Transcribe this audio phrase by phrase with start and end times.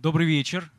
[0.00, 0.72] Добрый вечер.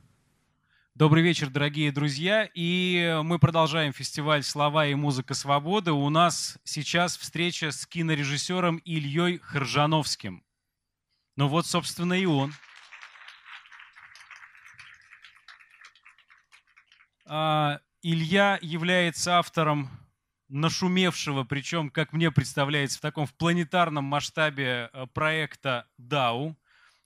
[0.95, 2.49] Добрый вечер, дорогие друзья.
[2.55, 5.91] И мы продолжаем фестиваль «Слова и музыка свободы».
[5.91, 10.43] У нас сейчас встреча с кинорежиссером Ильей Хржановским.
[11.35, 12.51] Ну вот, собственно, и он.
[17.27, 19.91] А, Илья является автором
[20.49, 26.57] нашумевшего, причем, как мне представляется, в таком в планетарном масштабе э, проекта «Дау»,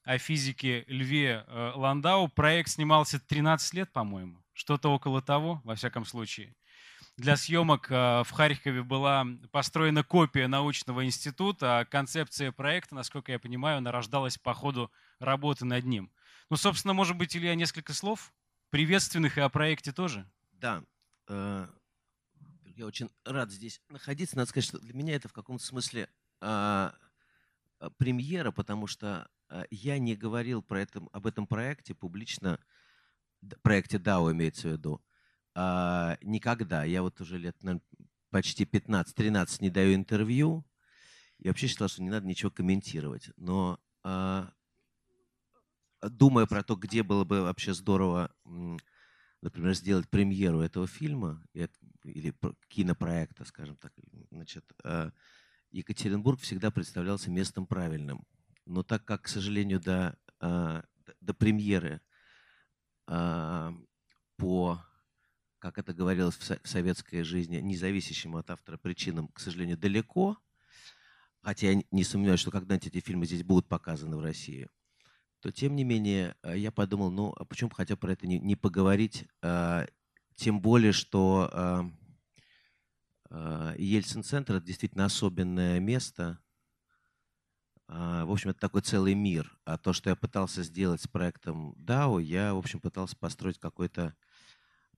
[0.06, 2.28] о физике Льве э, Ландау.
[2.28, 4.44] Проект снимался 13 лет, по-моему.
[4.54, 6.55] Что-то около того, во всяком случае.
[7.18, 13.40] Для съемок э, в Харькове была построена копия научного института, а концепция проекта, насколько я
[13.40, 16.12] понимаю, нарождалась по ходу работы над ним.
[16.50, 18.31] Ну, собственно, может быть, Илья, несколько слов
[18.70, 20.30] приветственных и о проекте тоже?
[20.53, 20.84] Да.
[21.28, 21.67] Э,
[22.76, 24.36] я очень рад здесь находиться.
[24.36, 26.09] Надо сказать, что для меня это в каком-то смысле
[26.42, 26.94] а,
[27.98, 29.30] премьера, потому что
[29.70, 32.59] я не говорил про это, об этом проекте публично,
[33.62, 35.02] проекте DAO имеется в виду,
[35.55, 36.83] а, никогда.
[36.83, 37.86] Я вот уже лет, наверное,
[38.30, 40.66] почти 15-13 не даю интервью.
[41.39, 43.30] Я вообще считал, что не надо ничего комментировать.
[43.38, 44.52] Но а,
[46.02, 48.36] думая про то, где было бы вообще здорово,
[49.42, 51.42] например, сделать премьеру этого фильма
[52.03, 52.33] или
[52.67, 53.94] кинопроекта, скажем так,
[54.31, 54.66] значит,
[55.72, 58.25] Екатеринбург всегда представлялся местом правильным.
[58.66, 60.83] Но так как, к сожалению, до, а,
[61.21, 62.02] до премьеры
[63.08, 63.73] а,
[64.38, 64.83] по,
[65.59, 70.38] как это говорилось в советской жизни, независящим от автора причинам, к сожалению, далеко,
[71.41, 74.67] хотя я не сомневаюсь, что когда-нибудь эти фильмы здесь будут показаны в России,
[75.41, 78.25] то тем не менее а, я подумал, ну а почему бы хотя бы про это
[78.25, 79.27] не, не поговорить,
[80.36, 81.93] тем более, что
[83.30, 86.39] Ельцин-центр это действительно особенное место,
[87.88, 89.58] в общем, это такой целый мир.
[89.64, 94.16] А то, что я пытался сделать с проектом DAO, я, в общем, пытался построить какой-то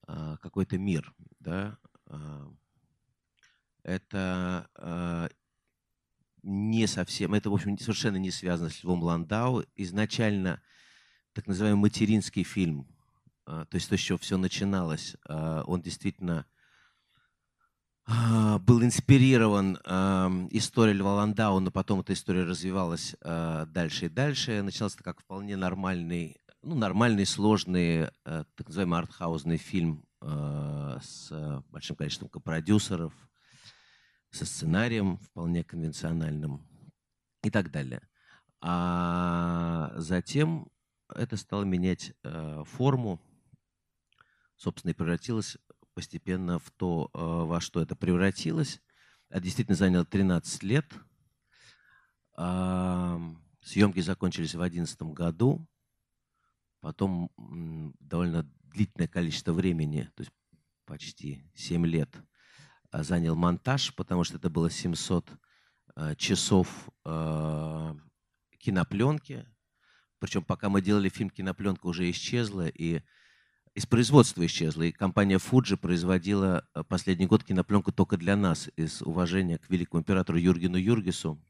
[0.08, 1.14] а, какой мир.
[1.38, 1.78] Да?
[2.06, 2.50] А,
[3.82, 5.30] это
[6.42, 9.64] не совсем, это, в общем, совершенно не связано с Львом Ландау.
[9.76, 10.62] Изначально
[11.34, 12.86] так называемый материнский фильм,
[13.44, 16.44] то есть то, с чего все начиналось, он действительно а,
[18.08, 24.62] был инспирирован э, историей Льва Ландау, но потом эта история развивалась э, дальше и дальше.
[24.62, 31.62] Начался это как вполне нормальный, ну, нормальный, сложный, э, так называемый артхаузный фильм э, с
[31.68, 33.12] большим количеством копродюсеров,
[34.30, 36.66] со сценарием вполне конвенциональным
[37.42, 38.00] и так далее.
[38.62, 40.68] А затем
[41.14, 42.14] это стало менять
[42.64, 43.20] форму,
[44.56, 45.58] собственно, и превратилось
[45.98, 48.80] постепенно в то, э, во что это превратилось.
[49.30, 50.86] Это действительно заняло 13 лет.
[53.62, 55.66] Съемки закончились в 2011 году.
[56.78, 57.32] Потом
[57.98, 60.32] довольно длительное количество времени, то есть
[60.84, 62.14] почти 7 лет,
[62.92, 65.32] а, занял монтаж, потому что это было 700
[65.96, 66.88] э, часов
[68.60, 69.48] кинопленки.
[70.20, 73.02] Причем пока мы делали фильм, кинопленка уже исчезла, и
[73.78, 74.82] из производства исчезла.
[74.82, 80.00] И компания Fuji производила э, последний год кинопленку только для нас, из уважения к великому
[80.00, 81.40] императору Юргену Юргису,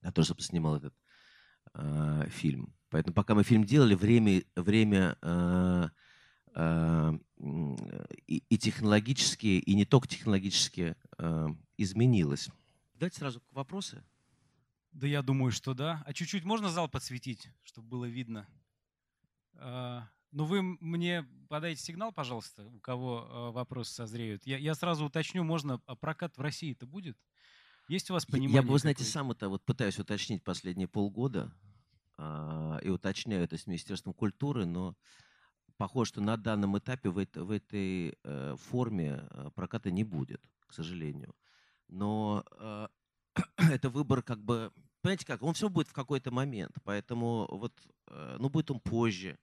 [0.00, 0.94] который, собственно, снимал этот
[1.74, 2.74] э, фильм.
[2.88, 5.88] Поэтому пока мы фильм делали, время, время э,
[6.54, 7.18] э,
[8.26, 12.48] и, и технологически, и не только технологически э, изменилось.
[12.94, 14.02] Давайте сразу вопросы.
[14.92, 16.02] Да я думаю, что да.
[16.06, 18.48] А чуть-чуть можно зал подсветить, чтобы было видно?
[20.30, 24.46] А, ну, вы мне подайте сигнал, пожалуйста, у кого э, вопросы созреют.
[24.46, 27.18] Я, я сразу уточню, можно, а прокат в России это будет?
[27.88, 28.56] Есть у вас понимание?
[28.56, 31.52] Я бы, вы знаете, сам это вот пытаюсь уточнить последние полгода
[32.18, 34.96] э, и уточняю это с Министерством культуры, но
[35.76, 40.42] похоже, что на данном этапе в, это, в этой э, форме э, проката не будет,
[40.66, 41.34] к сожалению.
[41.88, 42.44] Но
[43.56, 47.72] это выбор как бы, понимаете как, он все будет в какой-то момент, поэтому вот,
[48.08, 49.40] ну будет он позже,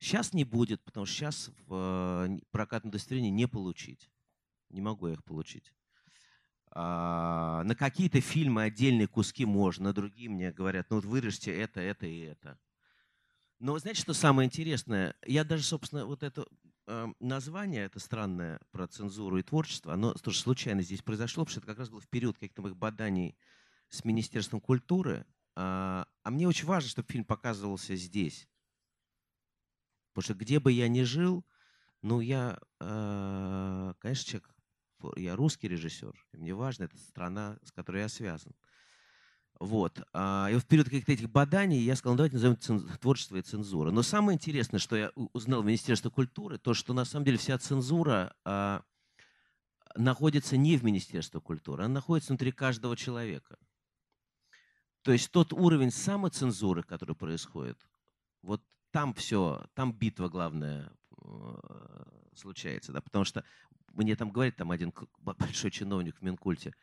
[0.00, 4.10] Сейчас не будет, потому что сейчас в э, прокатном удостоверении не получить.
[4.70, 5.74] Не могу их получить.
[6.72, 12.06] А, на какие-то фильмы отдельные куски можно, другие мне говорят, ну вот вырежьте это, это
[12.06, 12.58] и это.
[13.58, 15.14] Но знаете, что самое интересное?
[15.26, 16.46] Я даже, собственно, вот это
[16.86, 21.60] э, название, это странное про цензуру и творчество, оно тоже случайно здесь произошло, потому что
[21.60, 23.36] это как раз было в период каких-то моих боданий
[23.90, 25.26] с Министерством культуры.
[25.56, 28.48] А, а мне очень важно, чтобы фильм показывался здесь.
[30.20, 31.46] Потому что где бы я ни жил,
[32.02, 34.50] ну, я, э, конечно, человек,
[35.16, 38.52] я русский режиссер, мне важно, это страна, с которой я связан.
[39.58, 40.06] Вот.
[40.12, 43.92] А, и в период каких-то этих боданий я сказал, ну, давайте назовем творчество и цензура.
[43.92, 47.56] Но самое интересное, что я узнал в Министерстве культуры, то, что на самом деле вся
[47.56, 48.82] цензура а,
[49.96, 53.56] находится не в Министерстве культуры, она находится внутри каждого человека.
[55.00, 57.78] То есть тот уровень самоцензуры, который происходит,
[58.42, 60.92] вот там все, там битва главная
[61.22, 62.04] э,
[62.34, 63.44] случается, да, потому что
[63.92, 66.74] мне там говорит там один большой чиновник в Минкульте,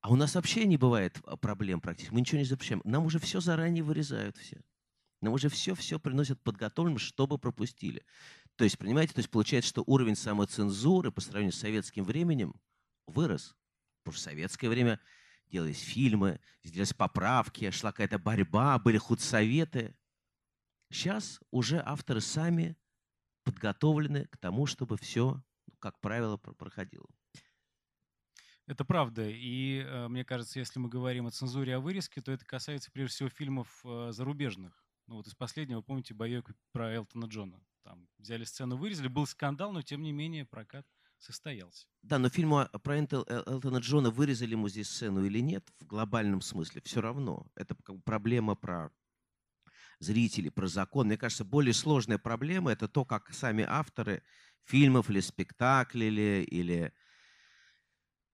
[0.00, 3.18] а у нас вообще не бывает а, проблем практически, мы ничего не запрещаем, нам уже
[3.18, 4.60] все заранее вырезают все.
[5.22, 8.04] Нам уже все-все приносят подготовленным, чтобы пропустили.
[8.56, 12.54] То есть, понимаете, то есть получается, что уровень самоцензуры по сравнению с советским временем
[13.06, 13.56] вырос.
[14.02, 15.00] Потому что в советское время
[15.50, 19.96] делались фильмы, делались поправки, шла какая-то борьба, были худсоветы.
[20.90, 22.76] Сейчас уже авторы сами
[23.44, 27.06] подготовлены к тому, чтобы все, ну, как правило, проходило.
[28.66, 29.28] Это правда.
[29.28, 33.14] И э, мне кажется, если мы говорим о цензуре, о вырезке, то это касается прежде
[33.14, 34.84] всего фильмов э, зарубежных.
[35.06, 37.62] Ну вот из последнего, помните, боек про Элтона Джона.
[37.84, 40.84] Там взяли сцену, вырезали, был скандал, но тем не менее прокат
[41.18, 41.86] состоялся.
[42.02, 42.50] Да, но фильм
[42.82, 47.46] про Эл, Элтона Джона вырезали ему здесь сцену или нет, в глобальном смысле, все равно.
[47.54, 48.90] Это как бы проблема про
[49.98, 51.06] зрителей, про закон.
[51.06, 54.22] Мне кажется, более сложная проблема– это то, как сами авторы
[54.64, 56.92] фильмов или спектаклей, или, или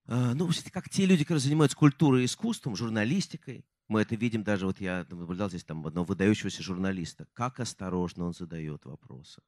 [0.07, 4.67] э, ну, как те люди, которые занимаются культурой и искусством, журналистикой, мы это видим даже,
[4.67, 9.43] вот я наблюдал здесь там одного выдающегося журналиста, как осторожно он задает вопросы.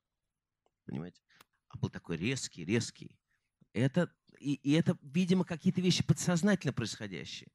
[0.84, 1.22] Понимаете?
[1.68, 3.18] А был такой резкий, резкий.
[3.72, 7.50] Это, и, и это, видимо, какие-то вещи подсознательно происходящие.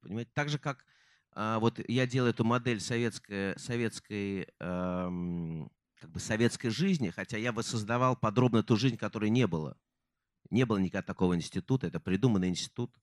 [0.00, 0.30] Понимаете?
[0.34, 0.86] Так же, как
[1.34, 7.62] вот я делаю эту модель советской, советской эм, как бы советской жизни, хотя я бы
[7.62, 9.76] создавал подробно ту жизнь, которой не было.
[10.50, 12.98] Не было никакого такого института, это придуманный институт.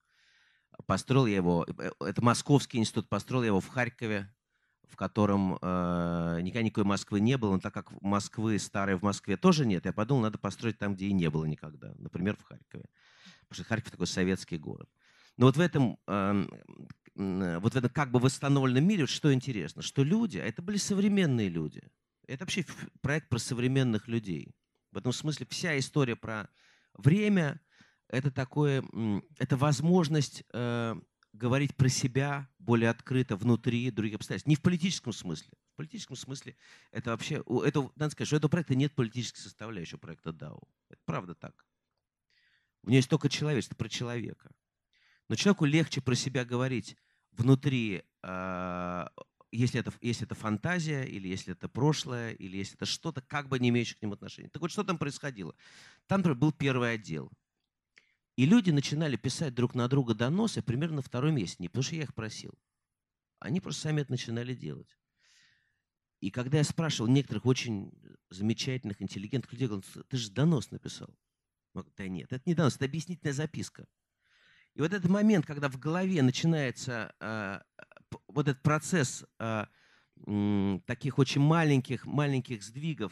[0.85, 4.33] Построил я его, э, это Московский институт, построил я его в Харькове,
[4.89, 9.37] в котором э, никакой, никакой Москвы не было, но так как Москвы старой в Москве
[9.37, 12.85] тоже нет, я подумал, надо построить там, где и не было никогда, например, в Харькове.
[13.47, 14.89] Потому что Харьков такой советский город.
[15.37, 16.47] Но вот в этом, э,
[17.17, 21.81] вот в этом как бы восстановленном мире, что интересно, что люди, это были современные люди.
[22.27, 22.63] Это вообще
[23.01, 24.53] проект про современных людей.
[24.91, 26.49] В этом смысле вся история про
[26.93, 27.59] время,
[28.07, 28.83] это такое,
[29.39, 30.95] это возможность э,
[31.33, 34.47] говорить про себя более открыто внутри других обстоятельств.
[34.47, 35.51] Не в политическом смысле.
[35.73, 36.55] В политическом смысле
[36.91, 40.67] это вообще, это, надо сказать, что у этого проекта нет политической составляющей проекта DAO.
[40.89, 41.65] Это правда так.
[42.83, 44.51] У него есть только человечество, про человека.
[45.29, 46.95] Но человеку легче про себя говорить
[47.37, 49.05] внутри, э,
[49.51, 53.59] если, это, если это фантазия, или если это прошлое, или если это что-то, как бы
[53.59, 54.49] не имеющее к нему отношения.
[54.49, 55.55] Так вот, что там происходило?
[56.07, 57.31] Там был первый отдел.
[58.35, 61.59] И люди начинали писать друг на друга доносы примерно на второй месяц.
[61.59, 62.53] Не потому что я их просил.
[63.39, 64.97] Они просто сами это начинали делать.
[66.19, 67.91] И когда я спрашивал некоторых очень
[68.29, 71.15] замечательных, интеллигентных людей, говорю, ты же донос написал.
[71.73, 73.87] говорю, да нет, это не донос, это объяснительная записка.
[74.77, 77.59] И вот этот момент, когда в голове начинается э,
[78.27, 79.65] вот этот процесс э,
[80.27, 83.11] э, таких очень маленьких, маленьких сдвигов,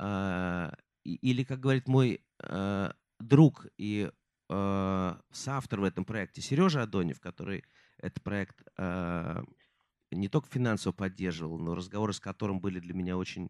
[0.00, 0.72] э,
[1.04, 2.90] или, как говорит мой э,
[3.20, 4.10] друг и
[4.48, 7.64] э, соавтор в этом проекте Сережа Адонев, который
[7.98, 9.44] этот проект э,
[10.10, 13.48] не только финансово поддерживал, но разговоры с которым были для меня очень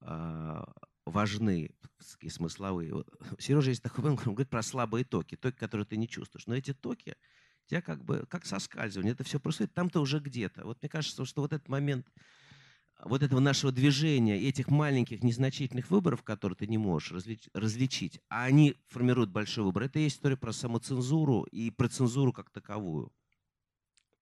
[0.00, 0.64] э,
[1.04, 1.70] важны,
[2.12, 3.04] такие смысловые.
[3.38, 6.46] Сережа есть такой, он говорит про слабые токи, токи, которые ты не чувствуешь.
[6.46, 7.16] Но эти токи,
[7.66, 10.64] тебя как бы, как соскальзывание, это все происходит там-то уже где-то.
[10.64, 12.06] Вот мне кажется, что вот этот момент
[13.04, 18.44] вот этого нашего движения, этих маленьких незначительных выборов, которые ты не можешь различ, различить, а
[18.44, 23.12] они формируют большой выбор, это и есть история про самоцензуру и про цензуру как таковую.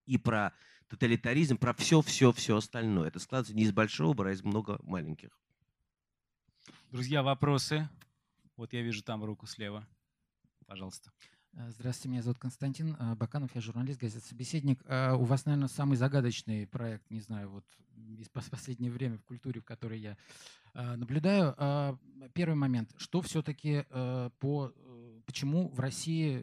[0.06, 0.54] И про
[0.88, 3.08] тоталитаризм, про все-все-все остальное.
[3.08, 5.38] Это складывается не из большого выбора, а из много маленьких.
[6.90, 7.88] Друзья, вопросы?
[8.56, 9.86] Вот я вижу там руку слева.
[10.66, 11.12] Пожалуйста.
[11.52, 14.82] Э, здравствуйте, меня зовут Константин э, Баканов, я журналист, газета «Собеседник».
[14.86, 17.64] Э, у вас, наверное, самый загадочный проект, не знаю, вот
[18.18, 20.16] из последнее время в культуре, в которой я
[20.74, 21.54] наблюдаю.
[22.32, 22.92] Первый момент.
[22.96, 23.84] Что все-таки
[24.40, 24.72] по...
[25.26, 26.42] Почему в России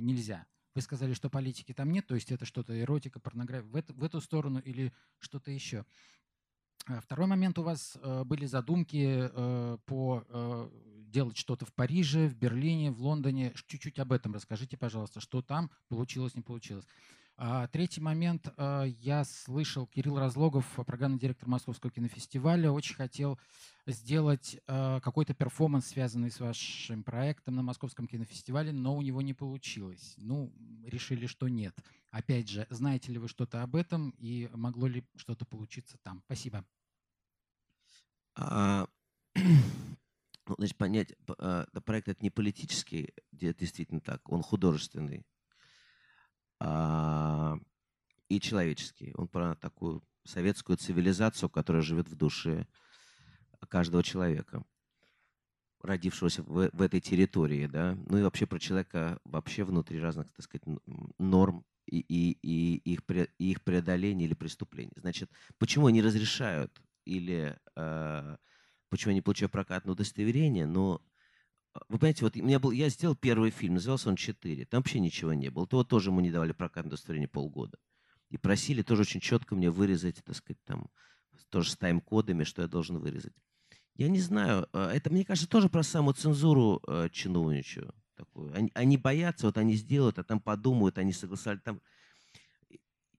[0.00, 0.44] нельзя?
[0.74, 4.02] Вы сказали, что политики там нет, то есть это что-то эротика, порнография, в эту, в
[4.02, 5.84] эту сторону или что-то еще.
[7.02, 9.30] Второй момент у вас были задумки
[9.86, 10.70] по
[11.10, 13.52] делать что-то в Париже, в Берлине, в Лондоне.
[13.66, 16.86] Чуть-чуть об этом расскажите, пожалуйста, что там получилось, не получилось.
[17.40, 18.52] А, третий момент.
[18.56, 23.38] А, я слышал, Кирилл Разлогов, программный директор Московского кинофестиваля, очень хотел
[23.86, 29.34] сделать а, какой-то перформанс, связанный с вашим проектом на Московском кинофестивале, но у него не
[29.34, 30.14] получилось.
[30.16, 30.52] Ну,
[30.84, 31.78] решили, что нет.
[32.10, 36.22] Опять же, знаете ли вы что-то об этом и могло ли что-то получиться там?
[36.24, 36.64] Спасибо.
[38.34, 38.88] А,
[39.36, 41.14] ну, значит, понять,
[41.84, 45.24] проект это не политический, действительно так, он художественный
[46.60, 49.12] и человеческий.
[49.14, 52.66] Он про такую советскую цивилизацию, которая живет в душе
[53.68, 54.62] каждого человека,
[55.82, 60.44] родившегося в, в этой территории, да, ну и вообще про человека вообще внутри разных, так
[60.44, 60.64] сказать,
[61.18, 63.00] норм и, и, и их,
[63.38, 64.92] и их преодоления или преступлений.
[64.96, 68.36] Значит, почему они разрешают или э,
[68.90, 71.02] почему они получают прокатное удостоверение, но
[71.88, 74.64] вы понимаете, вот у меня был, я сделал первый фильм, назывался он «Четыре».
[74.64, 75.66] Там вообще ничего не было.
[75.66, 77.78] То тоже ему не давали прокатное удостоверение полгода.
[78.30, 80.88] И просили тоже очень четко мне вырезать, так сказать, там,
[81.50, 83.32] тоже с тайм-кодами, что я должен вырезать.
[83.94, 87.94] Я не знаю, э, это, мне кажется, тоже про самоцензуру э, чиновничью.
[88.14, 88.54] Такую.
[88.54, 91.60] Они, они боятся, вот они сделают, а там подумают, они согласовали.
[91.60, 91.80] Там...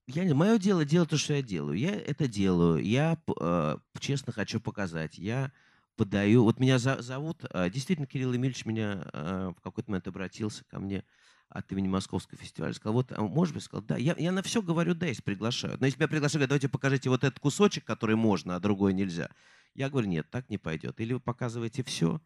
[0.08, 1.78] Я не, мое дело делать то, что я делаю.
[1.78, 2.84] Я это делаю.
[2.84, 5.18] Я э, честно хочу показать.
[5.18, 5.52] Я
[6.00, 6.46] подаю.
[6.46, 10.80] Вот меня за, зовут, а, действительно, Кирилл Емельевич меня а, в какой-то момент обратился ко
[10.80, 11.04] мне
[11.50, 12.72] от имени Московского фестиваля.
[12.74, 15.82] Сказал, вот, а может быть, сказал, да, я, я на все говорю, да, если приглашают.
[15.82, 19.30] Но если меня приглашают, давайте покажите вот этот кусочек, который можно, а другой нельзя.
[19.76, 21.02] Я говорю, нет, так не пойдет.
[21.02, 22.22] Или вы показываете все,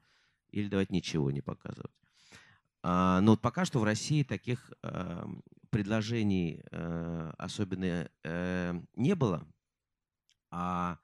[0.52, 1.92] или давайте ничего не показывать.
[2.84, 5.28] А, но вот пока что в России таких а,
[5.72, 9.48] предложений а, особенно а, не было.
[10.52, 11.00] А,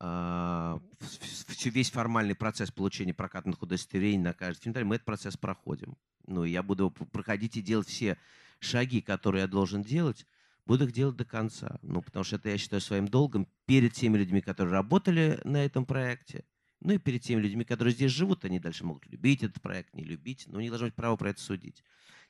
[0.00, 5.96] весь формальный процесс получения прокатных удостоверений на каждый фильм, мы этот процесс проходим.
[6.26, 8.18] Ну, я буду проходить и делать все
[8.60, 10.26] шаги, которые я должен делать,
[10.66, 11.78] буду их делать до конца.
[11.82, 15.84] Ну, потому что это я считаю своим долгом перед теми людьми, которые работали на этом
[15.84, 16.44] проекте,
[16.80, 20.04] ну и перед теми людьми, которые здесь живут, они дальше могут любить этот проект, не
[20.04, 21.82] любить, но у них должно быть право про это судить.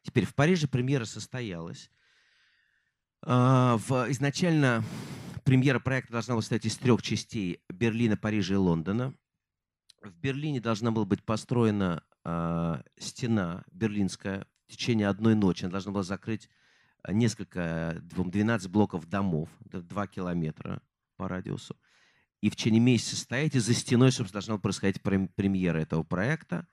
[0.03, 1.91] Теперь в Париже премьера состоялась.
[3.23, 4.85] А, в, изначально
[5.45, 9.15] премьера проекта должна была состоять из трех частей– Берлина, Парижа и Лондона.
[10.03, 15.65] В Берлине должна была быть построена э, стена берлинская в течение одной ночи.
[15.65, 16.51] Она должна была закрыть
[17.09, 20.83] несколько, 12 блоков домов, 2 километра
[21.17, 21.77] по радиусу.
[22.41, 26.67] И в течение месяца стоять, и за стеной, собственно, должна была происходить премьера этого проекта.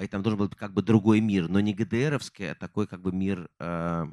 [0.00, 3.00] И там должен был быть как бы другой мир, но не ГДРовский, а такой как
[3.00, 4.06] бы мир, э,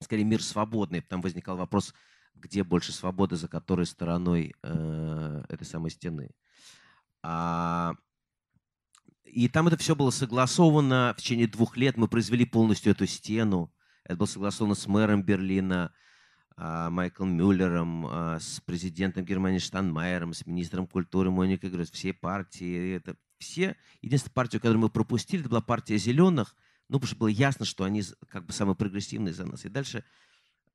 [0.00, 1.00] скорее мир свободный.
[1.02, 1.94] Там возникал вопрос,
[2.34, 6.30] где больше свободы, за которой стороной э, этой самой стены.
[7.22, 7.94] А,
[9.24, 11.14] и там это все было согласовано.
[11.16, 13.72] В течение двух лет мы произвели полностью эту стену.
[14.04, 15.92] Это было согласовано с мэром Берлина,
[16.56, 22.96] э, Майклом Мюллером, э, с президентом Германии Штанмайером, с министром культуры Моникой Гросс, все партии.
[22.96, 23.76] Это все.
[24.00, 26.56] Единственная партия, которую мы пропустили, это была партия зеленых.
[26.88, 29.64] Ну, потому что было ясно, что они как бы самые прогрессивные за нас.
[29.64, 30.04] И дальше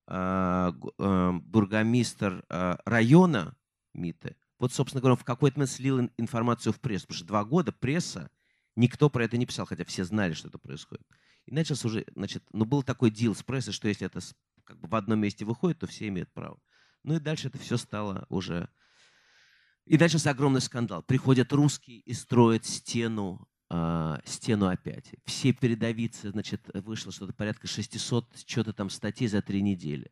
[0.07, 3.57] бургомистр а, района
[3.93, 7.71] МИТы, вот, собственно говоря, в какой-то момент слил информацию в прессу, потому что два года
[7.71, 8.29] пресса,
[8.75, 11.05] никто про это не писал, хотя все знали, что это происходит.
[11.45, 14.19] И начался уже, значит, ну, был такой дил с прессой, что если это
[14.63, 16.59] как бы в одном месте выходит, то все имеют право.
[17.03, 18.69] Ну и дальше это все стало уже...
[19.85, 21.01] И начался огромный скандал.
[21.03, 25.13] Приходят русские и строят стену э, стену опять.
[25.25, 30.09] Все передовицы, значит, вышло что-то порядка 600 что-то там статей за три недели.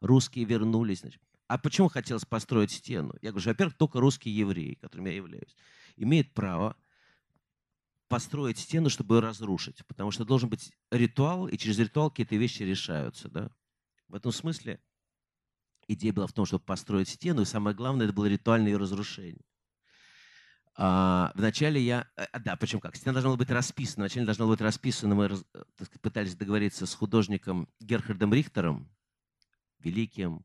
[0.00, 1.00] Русские вернулись.
[1.00, 1.20] Значит.
[1.46, 3.14] А почему хотелось построить стену?
[3.20, 5.56] Я говорю, во-первых, только русские евреи, которым я являюсь,
[5.96, 6.76] имеют право
[8.08, 9.84] построить стену, чтобы ее разрушить.
[9.86, 13.28] Потому что должен быть ритуал, и через ритуал какие-то вещи решаются.
[13.28, 13.50] Да?
[14.08, 14.80] В этом смысле
[15.88, 19.44] идея была в том, чтобы построить стену, и самое главное, это было ритуальное ее разрушение.
[20.76, 22.08] А, вначале я...
[22.16, 22.96] А, да, причем как?
[22.96, 24.04] Стена должна была быть расписана.
[24.04, 25.14] Вначале должна была быть расписана.
[25.14, 28.90] Мы раз, так сказать, пытались договориться с художником Герхардом Рихтером,
[29.78, 30.44] великим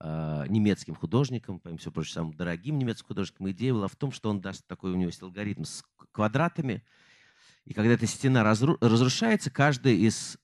[0.00, 3.50] э, немецким художником, помимо всего прочего, самым дорогим немецким художником.
[3.50, 6.84] Идея была в том, что он даст такой у него есть алгоритм с квадратами.
[7.64, 10.36] И когда эта стена разру, разрушается, каждый из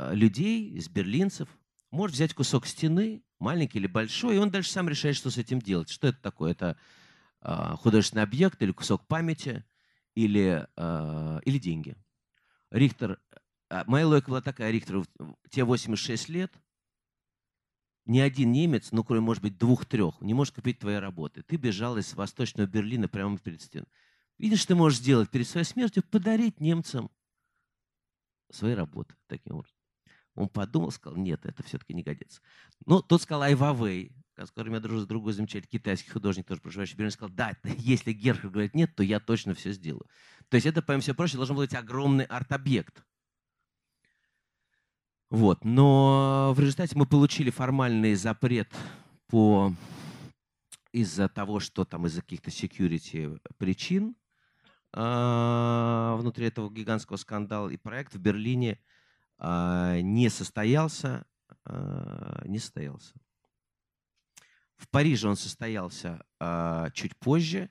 [0.00, 1.48] э, людей, из берлинцев,
[1.90, 5.60] может взять кусок стены, маленький или большой, и он дальше сам решает, что с этим
[5.60, 5.88] делать.
[5.88, 6.52] Что это такое?
[6.52, 6.76] Это а,
[7.40, 9.64] художественный объект или кусок памяти
[10.14, 11.96] или, а, или деньги.
[12.70, 13.20] Рихтер,
[13.70, 15.04] а, моя логика была такая, Рихтер,
[15.50, 16.52] те 86 лет,
[18.04, 21.42] ни один немец, ну, кроме, может быть, двух-трех, не может купить твои работы.
[21.42, 23.86] Ты бежал из Восточного Берлина прямо перед стеной.
[24.38, 27.10] Видишь, ты можешь сделать перед своей смертью, подарить немцам
[28.50, 29.76] свои работы таким образом.
[30.34, 32.40] Он подумал, сказал, нет, это все-таки не годится.
[32.86, 34.16] Но тот сказал Айвавей,
[34.46, 37.56] с которым я дружу с другой замечательный китайский художник, тоже проживающий в Берлине, сказал, да,
[37.78, 40.06] если Герхард говорит нет, то я точно все сделаю.
[40.48, 43.04] То есть это, помимо всего прочего, должен быть огромный арт-объект.
[45.30, 45.64] Вот.
[45.64, 48.72] Но в результате мы получили формальный запрет
[49.26, 49.72] по
[50.92, 54.16] из-за того, что там из-за каких-то security причин
[54.94, 58.80] э, внутри этого гигантского скандала и проект в Берлине
[59.38, 61.26] э, не состоялся,
[61.66, 63.14] э, не состоялся.
[64.78, 67.70] В Париже он состоялся э, чуть позже,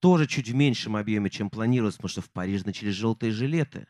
[0.00, 3.86] тоже чуть в меньшем объеме, чем планировалось, потому что в Париже начались желтые жилеты.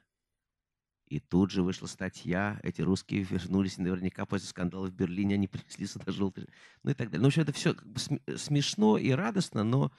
[1.07, 5.87] И тут же вышла статья, эти русские вернулись, наверняка после скандала в Берлине они принесли
[5.87, 6.49] сюда желтые,
[6.83, 7.21] ну и так далее.
[7.21, 8.01] Ну, в общем, это все как бы
[8.37, 9.93] смешно и радостно, но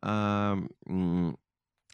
[0.00, 0.56] а,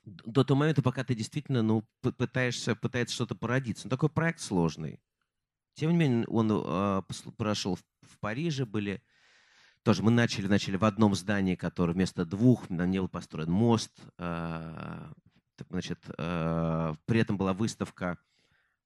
[0.04, 3.86] до того момента, пока ты действительно ну, пытаешься, пытается что-то породиться.
[3.86, 5.00] Ну, такой проект сложный.
[5.72, 7.02] Тем не менее, он а,
[7.38, 9.02] прошел в, в Париже, были
[9.82, 13.92] тоже мы начали, начали в одном здании, которое вместо двух, на нем построен мост.
[14.18, 15.12] А,
[15.68, 18.18] значит, а, при этом была выставка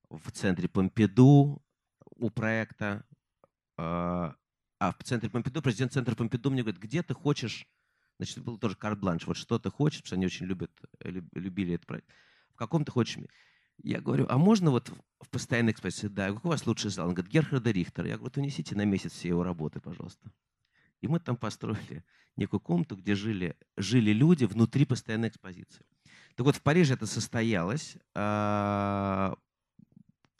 [0.09, 1.63] в центре Помпиду
[2.17, 3.05] у проекта.
[3.77, 4.37] А,
[4.79, 7.67] а в центре Помпиду, президент центра Помпиду мне говорит, где ты хочешь,
[8.19, 10.71] значит, был тоже карт-бланш, вот что ты хочешь, потому что они очень любят,
[11.01, 12.09] любили этот проект.
[12.53, 13.19] В каком ты хочешь?
[13.83, 16.07] Я говорю, а можно вот в постоянной экспозиции?
[16.07, 17.09] Да, какой у вас лучший зал?
[17.09, 18.07] Он говорит, Герхарда Рихтера.
[18.07, 20.31] Я говорю, вот унесите на месяц все его работы, пожалуйста.
[21.05, 22.03] И мы там построили
[22.35, 25.85] некую комнату, где жили, жили люди внутри постоянной экспозиции.
[26.35, 27.99] Так вот, в Париже это состоялось.
[28.15, 29.37] А,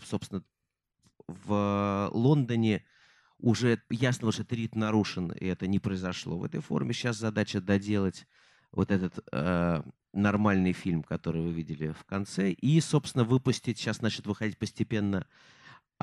[0.03, 0.43] собственно,
[1.29, 2.83] в Лондоне
[3.37, 6.95] уже ясно, что этот ритм нарушен, и это не произошло в этой форме.
[6.95, 8.27] Сейчас задача доделать
[8.73, 9.83] вот этот э,
[10.15, 15.27] нормальный фильм, который вы видели в конце, и, собственно, выпустить, сейчас начнет выходить постепенно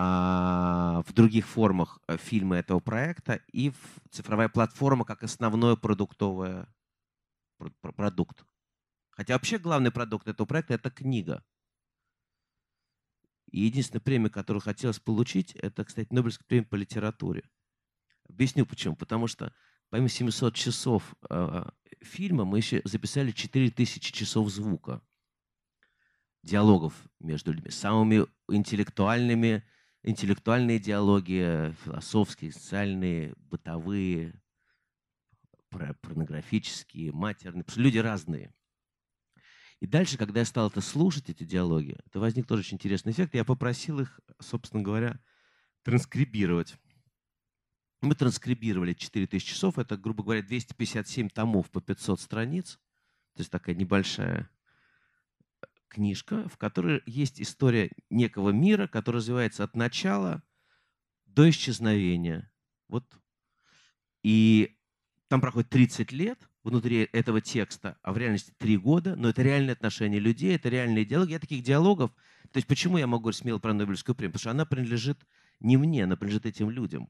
[0.04, 3.72] в других формах э, фильмы этого проекта, и
[4.10, 6.66] цифровая платформа как основной продуктовый
[7.82, 8.46] продукт.
[9.12, 11.44] Хотя вообще главный продукт этого проекта— это книга.
[13.52, 17.44] И единственная премия, которую хотелось получить, это, кстати, Нобелевская премия по литературе.
[18.30, 18.96] Объясню почему.
[18.96, 19.54] Потому что
[19.90, 21.66] помимо 700 часов э,
[22.02, 25.02] фильма мы еще записали 4000 часов звука,
[26.44, 29.64] диалогов между людьми, самыми интеллектуальными,
[30.04, 34.42] интеллектуальные диалоги, философские, социальные, бытовые,
[35.70, 38.54] порнографические, матерные, что люди разные.
[39.80, 43.34] И дальше, когда я стал это слушать, эти диалоги, то возник тоже очень интересный эффект.
[43.34, 45.20] Я попросил их, собственно говоря,
[45.84, 46.76] транскрибировать.
[48.02, 49.80] Мы транскрибировали 4000 часов.
[49.80, 52.80] Это, грубо говоря, 257 томов по 500 страниц.
[53.34, 54.50] То есть такая небольшая
[55.92, 60.42] книжка, в которой есть история некого мира, который развивается от начала
[61.26, 62.52] до исчезновения.
[62.88, 63.06] Вот.
[64.24, 64.78] И
[65.28, 69.74] там проходит 30 лет, внутри этого текста, а в реальности три года, но это реальные
[69.74, 71.32] отношения людей, это реальные диалоги.
[71.32, 72.12] Я таких диалогов...
[72.52, 74.34] То есть почему я могу смело про Нобелевскую премию?
[74.34, 75.20] Потому что она принадлежит
[75.60, 77.10] не мне, она принадлежит этим людям.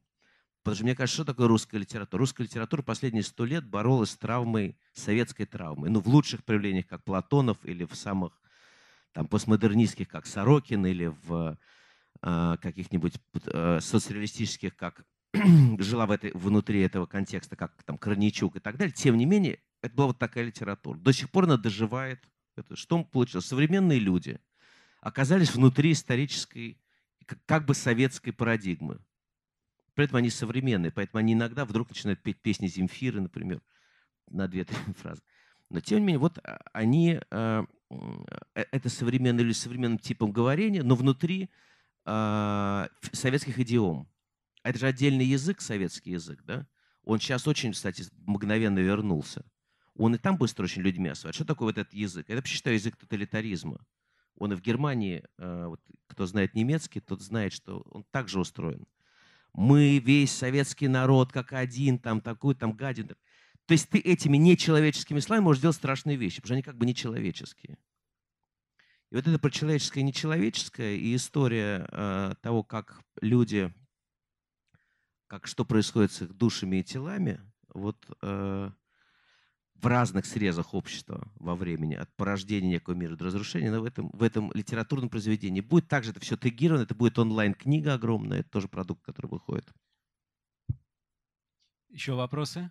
[0.63, 2.19] Потому что мне кажется, что такое русская литература?
[2.19, 5.89] Русская литература последние сто лет боролась с травмой, советской травмой.
[5.89, 8.39] Ну, в лучших проявлениях, как Платонов, или в самых
[9.13, 11.57] там, постмодернистских, как Сорокин, или в
[12.21, 13.13] э, каких-нибудь
[13.45, 15.05] э, соцреалистических, как
[15.79, 19.59] жила в этой, внутри этого контекста, как там Корничук и так далее, тем не менее,
[19.81, 20.97] это была вот такая литература.
[20.97, 22.23] До сих пор она доживает.
[22.55, 23.45] Это, что получилось?
[23.45, 24.39] Современные люди
[24.99, 26.79] оказались внутри исторической,
[27.45, 28.99] как бы советской парадигмы.
[29.93, 33.61] При этом они современные, поэтому они иногда вдруг начинают петь песни Земфиры, например,
[34.29, 35.21] на две-три фразы.
[35.69, 37.65] Но тем не менее, вот а, они, э,
[38.53, 41.49] это современные или современным типом говорения, но внутри
[42.05, 44.07] э, советских идиом.
[44.63, 46.67] А это же отдельный язык, советский язык, да?
[47.03, 49.43] Он сейчас очень, кстати, мгновенно вернулся.
[49.95, 51.35] Он и там быстро очень людьми осваивает.
[51.35, 52.25] Что такое вот этот язык?
[52.27, 53.83] Это вообще считаю язык тоталитаризма.
[54.37, 58.87] Он и в Германии, э, вот, кто знает немецкий, тот знает, что он также устроен.
[59.53, 63.11] Мы весь советский народ как один, там такой, там гадин.
[63.71, 66.85] То есть ты этими нечеловеческими словами можешь делать страшные вещи, потому что они как бы
[66.85, 67.77] нечеловеческие.
[69.09, 73.73] И вот это про человеческое и нечеловеческое, и история э, того, как люди
[75.27, 78.71] как что происходит с их душами и телами, вот э,
[79.75, 84.09] в разных срезах общества во времени, от порождения некого мира до разрушения, но в этом,
[84.09, 88.67] в этом литературном произведении будет также это все тегировано, это будет онлайн-книга огромная, это тоже
[88.67, 89.71] продукт, который выходит.
[91.87, 92.69] Еще вопросы?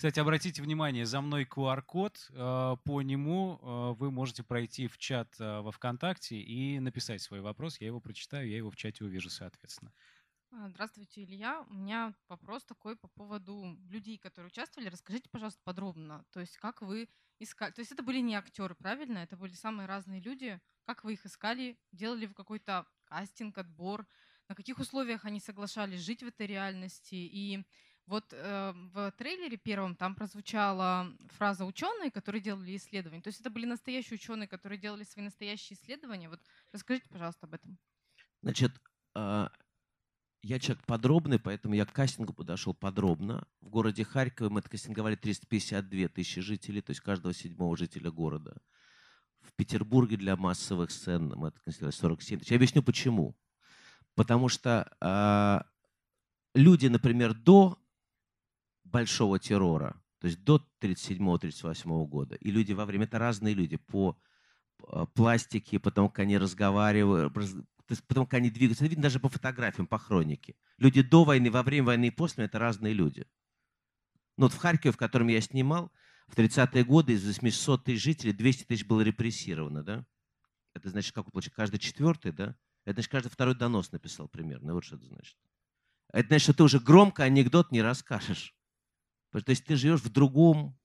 [0.00, 2.30] Кстати, обратите внимание, за мной QR-код.
[2.30, 7.42] Э, по нему э, вы можете пройти в чат э, во ВКонтакте и написать свой
[7.42, 7.78] вопрос.
[7.82, 9.92] Я его прочитаю, я его в чате увижу, соответственно.
[10.52, 11.66] А, здравствуйте, Илья.
[11.68, 14.88] У меня вопрос такой по поводу людей, которые участвовали.
[14.88, 16.24] Расскажите, пожалуйста, подробно.
[16.30, 17.72] То есть как вы искали...
[17.72, 19.18] То есть это были не актеры, правильно?
[19.18, 20.62] Это были самые разные люди.
[20.86, 21.78] Как вы их искали?
[21.92, 24.06] Делали вы какой-то кастинг, отбор?
[24.48, 27.16] На каких условиях они соглашались жить в этой реальности?
[27.16, 27.62] И
[28.10, 33.22] вот э, в трейлере первом там прозвучала фраза ученые, которые делали исследования.
[33.22, 36.28] То есть это были настоящие ученые, которые делали свои настоящие исследования.
[36.28, 36.40] Вот
[36.72, 37.78] расскажите, пожалуйста, об этом.
[38.42, 38.72] Значит,
[39.14, 39.48] э,
[40.42, 43.46] я человек подробный, поэтому я к кастингу подошел подробно.
[43.60, 48.56] В городе Харькове мы откастинговали 352 тысячи жителей, то есть каждого седьмого жителя города.
[49.40, 52.50] В Петербурге для массовых сцен мы откастинговали 47 тысяч.
[52.50, 53.36] Я объясню почему.
[54.16, 55.60] Потому что э,
[56.54, 57.79] люди, например, до
[58.90, 62.34] большого террора, то есть до 1937-1938 года.
[62.36, 64.18] И люди во время, это разные люди по
[64.88, 68.84] а, пластике, потому как они разговаривают, потому как они двигаются.
[68.84, 70.54] Это видно даже по фотографиям, по хронике.
[70.78, 73.26] Люди до войны, во время войны и после, это разные люди.
[74.36, 75.92] Ну вот в Харькове, в котором я снимал,
[76.28, 80.06] в 30-е годы из 800 тысяч жителей 200 тысяч было репрессировано, да?
[80.74, 82.56] Это значит, как получается, каждый четвертый, да?
[82.84, 84.72] Это значит, каждый второй донос написал примерно.
[84.72, 85.36] Вот что это значит.
[86.12, 88.54] Это значит, что ты уже громко анекдот не расскажешь.
[89.32, 90.76] То есть ты живешь в другом.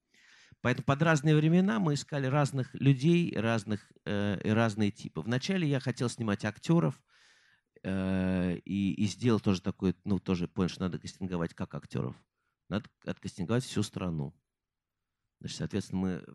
[0.62, 5.21] Поэтому под разные времена мы искали разных людей, разных, э, разные типы.
[5.21, 6.99] Вначале я хотел снимать актеров,
[7.84, 12.15] э, и, и сделал тоже такой, ну, тоже понял, что надо кастинговать как актеров.
[12.67, 14.34] Надо откастинговать всю страну.
[15.39, 16.25] Значит, соответственно, мы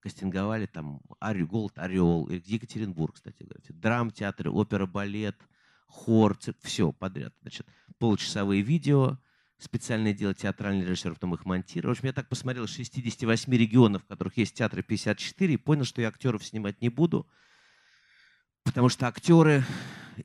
[0.00, 5.40] кастинговали там Арию Голд, Орел, Екатеринбург, кстати говоря, драм-театры, опера, балет,
[5.86, 7.34] хор, все подряд.
[7.40, 7.66] Значит,
[7.98, 9.18] получасовые видео,
[9.64, 11.94] специальное дело театральный режиссер, потом их монтировал.
[11.94, 16.00] В общем, я так посмотрел 68 регионов, в которых есть театры 54, и понял, что
[16.00, 17.26] я актеров снимать не буду,
[18.62, 19.64] потому что актеры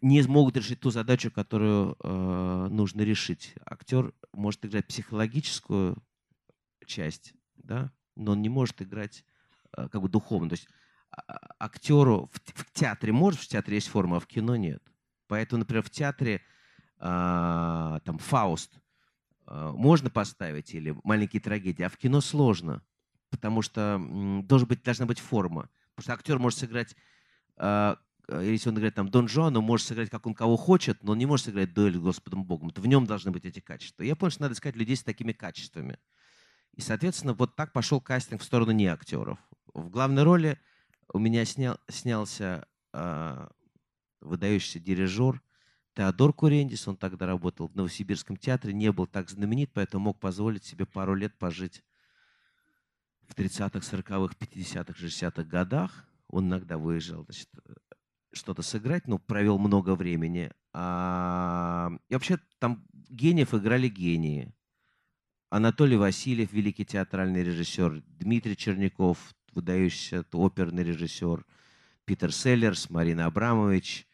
[0.02, 3.56] не смогут решить ту задачу, которую э, нужно решить.
[3.66, 5.98] Актер может играть психологическую
[6.86, 9.24] часть, да, но он не может играть
[9.76, 10.50] э, как бы духовно.
[10.50, 10.68] То есть
[11.10, 14.84] а, а, актеру в, в театре может, в театре есть форма, а в кино нет.
[15.28, 16.42] Поэтому, например, в театре
[17.00, 18.80] э, там Фауст–
[19.50, 22.84] можно поставить или маленькие трагедии, а в кино сложно,
[23.30, 24.00] потому что
[24.44, 25.70] должен быть, должна быть форма.
[25.96, 26.96] Потому что актер может сыграть,
[27.58, 27.96] э,
[28.28, 31.12] э, если он играет там Дон Жуан, он может сыграть, как он кого хочет, но
[31.12, 32.72] он не может сыграть дуэль с Господом Богом.
[32.74, 34.04] В нем должны быть эти качества.
[34.04, 35.98] Я понял, что надо искать людей с такими качествами.
[36.76, 39.40] И, соответственно, вот так пошел кастинг в сторону не актеров.
[39.74, 40.60] В главной роли
[41.12, 43.48] у меня снял, снялся э,
[44.22, 45.42] выдающийся дирижер
[46.00, 50.64] Теодор Курендис, он тогда работал в Новосибирском театре, не был так знаменит, поэтому мог позволить
[50.64, 51.84] себе пару лет пожить
[53.28, 56.08] в 30-х, 40-х, 50-х, 60-х годах.
[56.30, 57.50] Он иногда выезжал, значит,
[58.32, 60.54] что-то сыграть, но провел много времени.
[60.72, 61.92] А...
[62.08, 64.56] И вообще там гениев играли гении.
[65.50, 71.46] Анатолий Васильев, великий театральный режиссер, Дмитрий Черняков, выдающийся оперный режиссер,
[72.06, 74.09] Питер Селлерс, Марина Абрамович,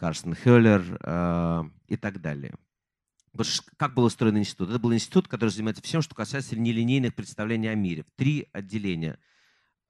[0.00, 2.54] Карстен Хеллер э, и так далее.
[3.76, 4.70] Как был устроен институт?
[4.70, 8.06] Это был институт, который занимается всем, что касается нелинейных представлений о мире.
[8.16, 9.18] Три отделения.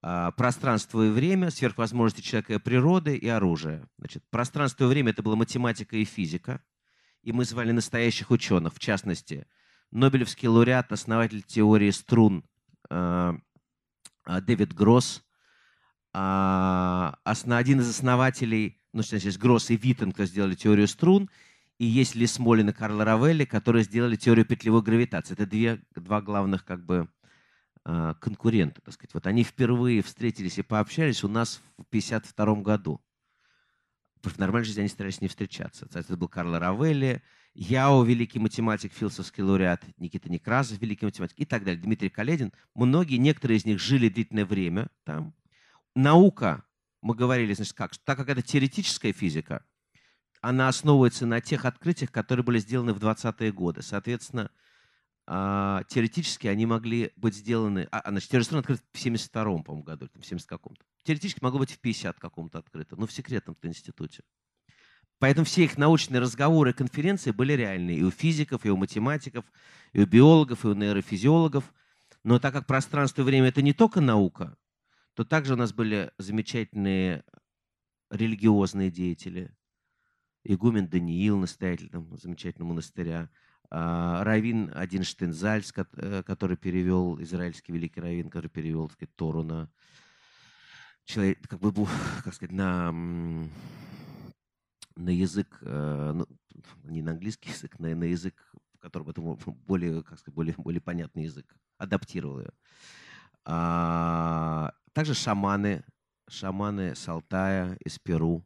[0.03, 3.87] Э, пространство и время, сверхвозможности человека и природы и оружие.
[3.99, 6.61] Значит, пространство и время– это была математика и физика.
[7.23, 9.47] И мы звали настоящих ученых, в частности,
[9.93, 12.45] Нобелевский лауреат, основатель теории струн
[12.91, 13.33] э,
[14.27, 15.23] э Дэвид Гросс,
[16.15, 21.31] э, один из основателей ну, здесь Гросс и Виттенко сделали теорию струн,
[21.79, 25.33] и есть Лисмолин и Карл Равелли, которые сделали теорию петлевой гравитации.
[25.35, 27.09] Это две, два главных как бы
[27.85, 29.15] а, конкурента, так сказать.
[29.15, 33.01] Вот они впервые встретились и пообщались у нас в 1952 году.
[34.23, 35.89] В нормальной жизни они старались не встречаться.
[35.91, 37.23] Это был Карл Равелли,
[37.55, 42.53] Яо, великий математик, философский лауреат, Никита Некрасов, великий математик и так далее, Дмитрий Каледин.
[42.75, 45.35] Многие, некоторые из них жили длительное время там.
[45.95, 46.65] Наука
[47.03, 49.65] мы говорили, значит, как, так как это теоретическая физика,
[50.41, 53.83] она основывается на тех открытиях, которые были сделаны в 20-е годы.
[53.83, 54.51] Соответственно,
[55.27, 57.87] а, теоретически они могли быть сделаны...
[57.91, 60.83] А, а значит, Террастрон открыт в 72-м, по-моему, году, в 70 каком-то.
[61.05, 64.23] Теоретически могло быть в 50 каком-то открыто, но в секретном-то институте.
[65.19, 69.45] Поэтому все их научные разговоры конференции были реальные и у физиков, и у математиков,
[69.93, 71.73] и у биологов, и у нейрофизиологов.
[72.25, 74.57] Но так как пространство и время— это не только наука,
[75.21, 77.25] то также у нас были замечательные
[78.09, 79.55] религиозные деятели.
[80.45, 83.29] Игумен Даниил, настоятель там, замечательного монастыря.
[83.69, 89.43] а, Равин один Штензальц, э, который перевел, израильский великий Равин, который перевел, так сказать, Тору
[89.43, 89.71] на,
[91.05, 91.71] человек, как бы,
[92.25, 93.51] как сказать, на, на
[95.11, 96.27] язык, э, ну,
[96.85, 99.21] не на английский язык, на, на язык, в котором это
[99.67, 102.53] более, как сказать, более, более понятный язык, адаптировал ее.
[104.93, 105.85] Также шаманы,
[106.29, 108.45] шаманы с Алтая, из Перу.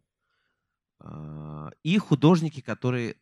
[1.01, 3.17] А, и художники, которые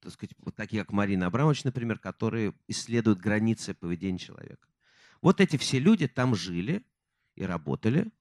[0.00, 4.68] так сказать, вот такие как Марина Абрамович, например, которые исследуют границы поведения человека.
[5.20, 6.84] Вот эти все люди там жили
[7.34, 8.12] и работали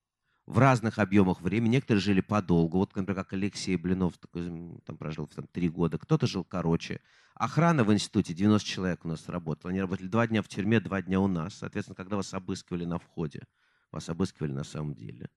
[0.46, 1.74] в разных объемах времени.
[1.74, 2.78] Некоторые жили подолгу.
[2.78, 4.46] Вот, например, как Алексей Блинов, такой,
[4.86, 5.98] там прожил там, три года.
[5.98, 7.02] Кто-то жил короче.
[7.34, 9.72] Охрана в институте, 90 человек у нас работала.
[9.72, 11.56] Они работали два дня в тюрьме, два дня у нас.
[11.56, 13.44] Соответственно, когда вас обыскивали на входе,
[13.96, 15.30] вас обыскивали на самом деле.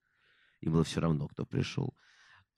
[0.61, 1.97] Им было все равно, кто пришел.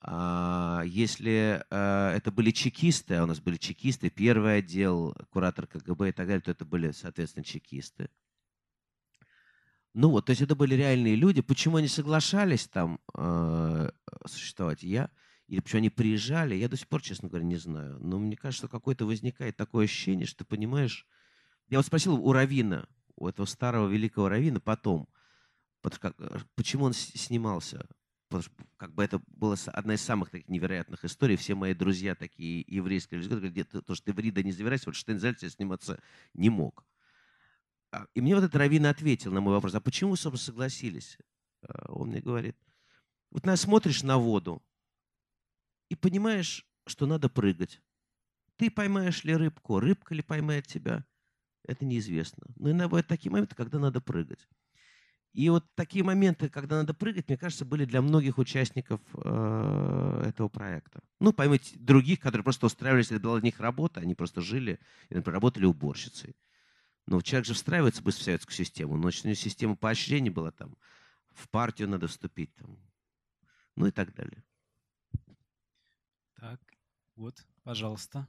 [0.01, 6.09] А, если э, это были чекисты, а у нас были чекисты, первый отдел, куратор КГБ
[6.09, 8.09] и так далее, то это были, соответственно, чекисты.
[9.93, 11.41] Ну вот, то есть это были реальные люди.
[11.41, 13.91] Почему они соглашались там э,
[14.25, 15.11] существовать, я,
[15.47, 17.99] или почему они приезжали, я до сих пор, честно говоря, не знаю.
[17.99, 21.05] Но мне кажется, какое-то возникает такое ощущение, что ты понимаешь...
[21.67, 25.07] Я вот спросил у Равина, у этого старого великого Равина потом,
[26.55, 27.87] почему он снимался
[28.77, 31.35] как бы это была одна из самых таких невероятных историй.
[31.35, 34.95] Все мои друзья такие еврейские люди говорят, то, что ты в Рида не завирайся, вот
[34.95, 36.01] Штейнзальцер сниматься
[36.33, 36.85] не мог.
[37.91, 41.17] А, и мне вот этот Равин ответил на мой вопрос, а почему вы, собственно, согласились?
[41.63, 42.57] А, он мне говорит,
[43.31, 44.63] вот на смотришь на воду
[45.89, 47.81] и понимаешь, что надо прыгать.
[48.55, 51.05] Ты поймаешь ли рыбку, рыбка ли поймает тебя,
[51.63, 52.45] это неизвестно.
[52.55, 54.47] Но иногда бывают такие моменты, когда надо прыгать.
[55.33, 60.49] И вот такие моменты, когда надо прыгать, мне кажется, были для многих участников э, этого
[60.49, 61.01] проекта.
[61.19, 65.15] Ну, поймите, других, которые просто устраивались, это была для них работа, они просто жили и,
[65.15, 66.35] например, работали уборщицей.
[67.05, 68.97] Но человек же встраивается быстро в советскую систему.
[68.97, 70.75] Но у него система поощрений была там,
[71.33, 72.77] в партию надо вступить, там,
[73.77, 74.43] ну и так далее.
[76.35, 76.59] Так,
[77.15, 78.27] вот, пожалуйста.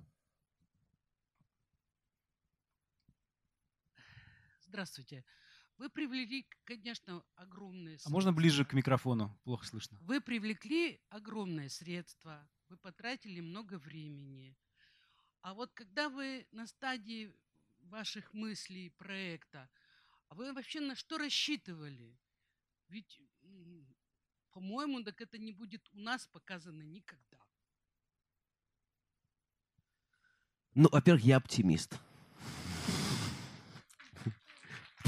[4.61, 5.25] Здравствуйте.
[5.83, 8.13] Вы привлекли, конечно, огромные средства.
[8.13, 9.37] А можно ближе к микрофону?
[9.43, 9.99] Плохо слышно.
[10.03, 14.57] Вы привлекли огромные средства, вы потратили много времени.
[15.41, 17.35] А вот когда вы на стадии
[17.81, 19.69] ваших мыслей, проекта,
[20.29, 22.17] а вы вообще на что рассчитывали?
[22.87, 23.21] Ведь,
[24.53, 27.45] по-моему, так это не будет у нас показано никогда.
[30.75, 31.99] Ну, во-первых, я оптимист.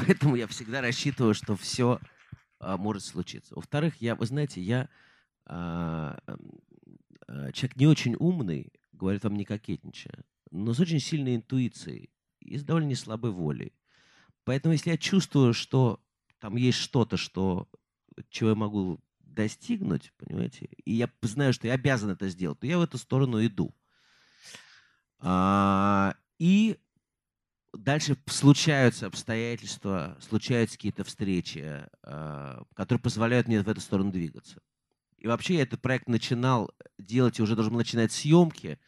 [0.06, 2.00] Поэтому я всегда рассчитываю, что все
[2.58, 3.54] а, может случиться.
[3.54, 4.88] Во-вторых, я, вы знаете, я
[5.46, 6.18] а,
[7.26, 12.56] а, человек не очень умный, говорит вам не кокетничая, но с очень сильной интуицией и
[12.56, 13.72] с довольно слабой волей.
[14.44, 16.00] Поэтому если я чувствую, что
[16.38, 17.68] там есть что-то, что,
[18.28, 22.78] чего я могу достигнуть, понимаете, и я знаю, что я обязан это сделать, то я
[22.78, 23.74] в эту сторону иду.
[25.18, 26.78] А, и
[27.76, 34.60] дальше случаются обстоятельства, случаются какие-то встречи, э, которые позволяют мне в эту сторону двигаться.
[35.18, 38.78] И вообще я этот проект начинал делать, и уже должен был начинать съемки,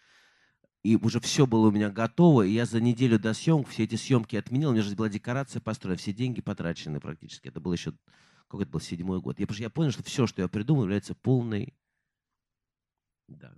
[0.82, 3.96] и уже все было у меня готово, и я за неделю до съемок все эти
[3.96, 7.48] съемки отменил, у меня же была декорация построена, все деньги потрачены практически.
[7.48, 7.92] Это был еще,
[8.48, 9.40] как это был, седьмой год.
[9.40, 11.74] Я, я понял, что все, что я придумал, является полной...
[13.28, 13.52] Да.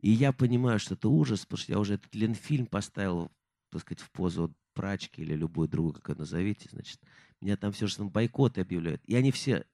[0.00, 3.32] И я понимаю, что это ужас, потому что я уже этот Ленфильм поставил
[3.78, 7.00] так сказать, в позу прачки или любую другую, как вы назовите, значит,
[7.40, 9.02] меня там все же бойкоты объявляют.
[9.04, 9.64] И они все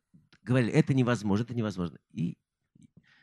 [0.42, 1.98] говорили, это невозможно, это невозможно.
[2.12, 2.38] И,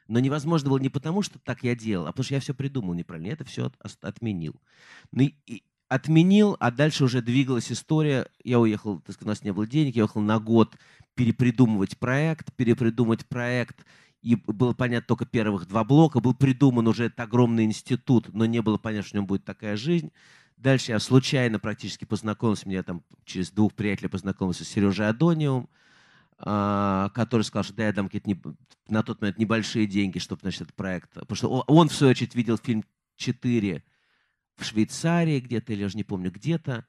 [0.07, 2.93] но невозможно было не потому, что так я делал, а потому что я все придумал
[2.93, 3.27] неправильно.
[3.27, 4.55] Я это все от, отменил.
[5.11, 8.27] Ну, и отменил, а дальше уже двигалась история.
[8.43, 10.75] Я уехал, так сказать, у нас не было денег, я уехал на год
[11.15, 13.85] перепридумывать проект, перепридумать проект.
[14.21, 16.19] И было понятно только первых два блока.
[16.19, 19.77] Был придуман уже этот огромный институт, но не было понятно, что в нем будет такая
[19.77, 20.11] жизнь.
[20.59, 25.69] Дальше я случайно практически познакомился, меня там через двух приятелей познакомился с Сережей Адониум,
[26.37, 28.55] а, который сказал, что да, я дам какие-то
[28.89, 31.11] на тот момент небольшие деньги, чтобы, значит, этот проект...
[31.13, 32.83] Потому что он, в свою очередь, видел фильм
[33.15, 33.85] «Четыре»
[34.57, 36.85] в Швейцарии где-то, или я уже не помню, где-то.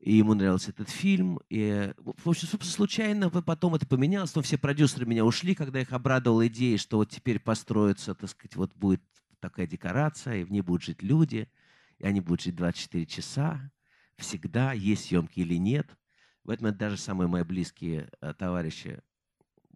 [0.00, 1.38] И ему нравился этот фильм.
[1.50, 4.34] И, в общем, случайно потом это поменялось.
[4.34, 8.56] Но все продюсеры меня ушли, когда их обрадовала идея, что вот теперь построится, так сказать,
[8.56, 9.02] вот будет
[9.38, 11.48] такая декорация, и в ней будут жить люди–
[12.00, 13.70] и они будут жить 24 часа,
[14.16, 15.96] всегда, есть съемки или нет.
[16.44, 19.02] В этом даже самые мои близкие э, товарищи,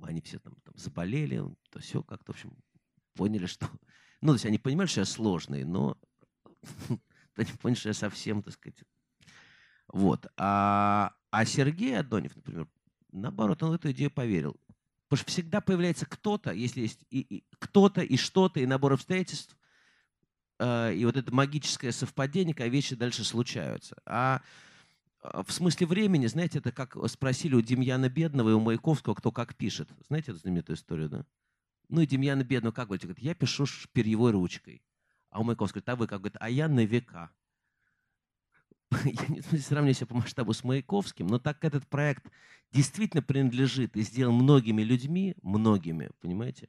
[0.03, 2.57] они все там, там заболели, то все как-то, в общем,
[3.15, 3.69] поняли, что...
[4.21, 5.99] Ну, то есть они понимали, что я сложный, но
[7.35, 8.83] Ты не понял, что я совсем, так сказать.
[9.89, 10.27] Вот.
[10.37, 12.69] А, а Сергей Адонев, например,
[13.13, 14.57] наоборот, он в эту идею поверил.
[15.09, 19.57] Потому что всегда появляется кто-то, если есть и, и кто-то, и что-то, и набор обстоятельств,
[20.61, 23.97] и вот это магическое совпадение, когда вещи дальше случаются.
[24.07, 24.41] А
[25.25, 29.33] а, в смысле времени, знаете, это как спросили у Демьяна Бедного и у Маяковского, кто
[29.33, 29.89] как пишет.
[30.07, 31.27] Знаете эту знаменитую историю, да?
[31.89, 33.19] Ну и Демьяна Бедного как говорит?
[33.19, 34.83] Я пишу перьевой ручкой.
[35.31, 36.21] А у Маяковского говорит, а вы как?
[36.21, 37.31] Говорит, а я на века.
[39.05, 42.31] Я не сравниваю себя по масштабу с Маяковским, но так как этот проект
[42.71, 46.69] действительно принадлежит и сделан многими людьми, многими, понимаете,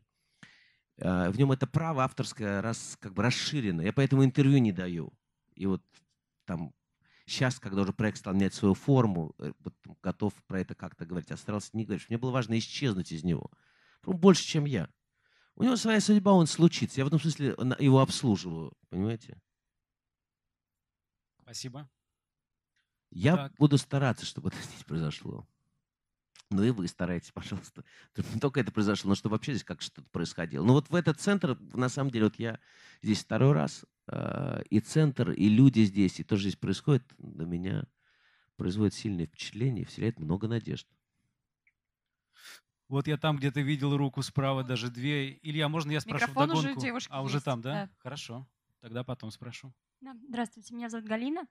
[0.97, 3.81] в нем это право авторское раз, как бы расширено.
[3.81, 5.12] Я поэтому интервью не даю.
[5.55, 5.81] И вот
[6.45, 6.73] там
[7.27, 11.31] Сейчас, когда уже проект стал менять свою форму, э, вот, готов про это как-то говорить.
[11.31, 12.08] А старался не говорить.
[12.10, 13.49] Мне было важно исчезнуть из него.
[14.03, 14.89] Больше, чем я.
[15.55, 17.01] У него своя судьба, он случится.
[17.01, 18.73] Я в этом смысле его обслуживаю.
[18.89, 19.41] Понимаете?
[21.41, 21.89] Спасибо.
[23.10, 23.55] Я так.
[23.55, 25.47] буду стараться, чтобы это здесь произошло.
[26.51, 27.84] Ну и вы старайтесь, пожалуйста.
[28.34, 30.63] Не только это произошло, но чтобы вообще здесь как что-то происходило.
[30.63, 32.60] Ну вот в этот центр, на самом деле, вот я
[33.01, 33.86] здесь второй раз.
[34.08, 37.88] А, и центр, и люди здесь, и то, что здесь происходит, на меня
[38.58, 40.88] производит сильное впечатление и вселяет много надежд.
[42.88, 45.39] Вот я там где-то видел руку справа, даже две.
[45.41, 46.69] Илья, можно я спрошу Микрофон вдогонку?
[46.69, 47.71] уже у девушки А, уже есть, там, да?
[47.71, 47.89] да.
[47.97, 48.47] Хорошо.
[48.79, 49.73] Тогда потом спрошу.
[50.01, 51.47] Да, здравствуйте, меня зовут Галина.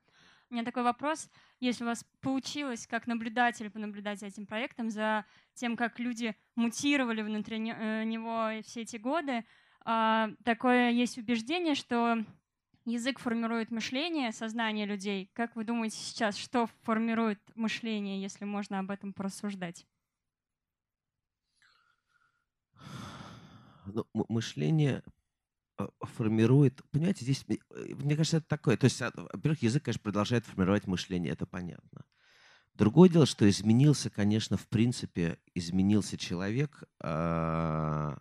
[0.51, 1.29] У меня такой вопрос.
[1.61, 7.23] Если у вас получилось, как наблюдатель, понаблюдать за этим проектом, за тем, как люди мутировали
[7.23, 9.45] внутри э, него все эти годы,
[9.85, 12.25] а, такое есть убеждение, что
[12.85, 15.31] язык формирует мышление, сознание людей.
[15.35, 19.87] Как вы думаете сейчас, что формирует мышление, если можно об этом порассуждать?
[23.87, 25.03] Ну, мышление
[26.01, 27.57] формирует, понимаете, здесь, э,
[27.95, 32.05] мне кажется, это такое, то есть, а, во-первых, язык, конечно, продолжает формировать мышление, это понятно.
[32.75, 38.17] Другое дело, что изменился, конечно, в принципе, изменился человек э,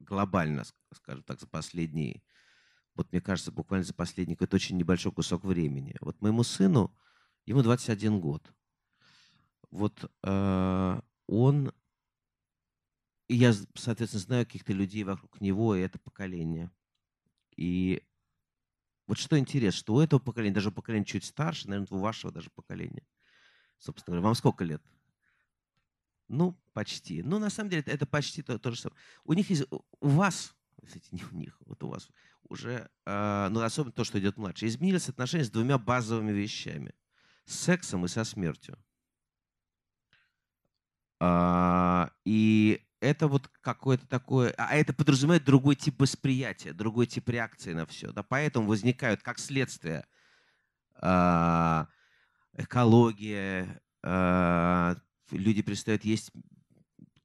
[0.00, 2.22] глобально, скажем так, за последние
[2.96, 5.96] вот мне кажется, буквально за последний какой-то очень небольшой кусок времени.
[6.00, 6.96] Вот моему сыну,
[7.44, 8.52] ему 21 год.
[9.70, 11.72] Вот он,
[13.28, 16.70] и я, соответственно, знаю каких-то людей вокруг него, и это поколение.
[17.56, 18.02] И
[19.06, 22.50] вот что интересно, что у этого поколения, даже поколения чуть старше, наверное, у вашего даже
[22.50, 23.06] поколения,
[23.78, 24.82] собственно говоря, вам сколько лет?
[26.28, 27.22] Ну, почти.
[27.22, 28.98] Ну, на самом деле, это, это почти то, то же самое.
[29.24, 32.08] У них есть, у вас, кстати, не у них, вот у вас,
[32.48, 36.94] уже, э, ну, особенно то, что идет младше, изменились отношения с двумя базовыми вещами.
[37.46, 38.78] С сексом и со смертью.
[41.20, 44.54] А, и это вот какое-то такое...
[44.56, 48.12] А это подразумевает другой тип восприятия, другой тип реакции на все.
[48.12, 48.22] Да?
[48.22, 50.06] Поэтому возникают, как следствие,
[50.96, 51.88] а,
[52.56, 54.96] экология, а,
[55.30, 56.32] люди перестают есть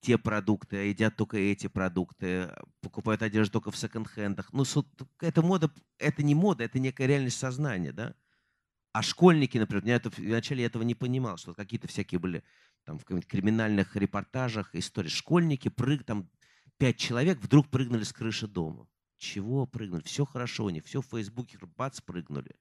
[0.01, 2.49] те продукты, а едят только эти продукты,
[2.81, 4.51] покупают одежду только в секонд-хендах.
[4.53, 4.63] Ну,
[5.19, 8.15] это мода, это не мода, это некая реальность сознания, да?
[8.91, 12.43] А школьники, например, я это, вначале этого не понимал, что какие-то всякие были
[12.85, 15.09] там в криминальных репортажах истории.
[15.09, 16.29] Школьники, прыг, там
[16.77, 18.87] пять человек вдруг прыгнули с крыши дома.
[19.17, 20.01] Чего прыгнули?
[20.03, 22.55] Все хорошо у них, все в Фейсбуке, бац, прыгнули.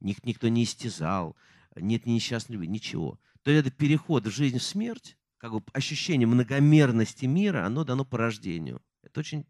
[0.00, 1.36] Ник, никто не истязал,
[1.76, 3.20] нет несчастной любви, ничего.
[3.42, 8.04] То есть это переход в жизнь в смерть, как бы ощущение многомерности мира, оно дано
[8.04, 8.82] по рождению.
[9.02, 9.46] Это очень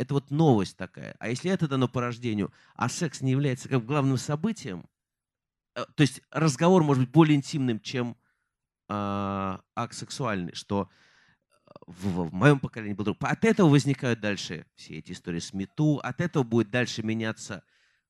[0.00, 1.14] это вот новость такая.
[1.18, 4.88] А если это дано по рождению, а секс не является как главным событием,
[5.74, 8.16] э, то есть разговор может быть более интимным, чем
[8.90, 10.90] акт сексуальный, что
[11.86, 13.18] в, в моем поколении был друг.
[13.20, 17.62] От этого возникают дальше все эти истории с мету, от этого будет дальше меняться,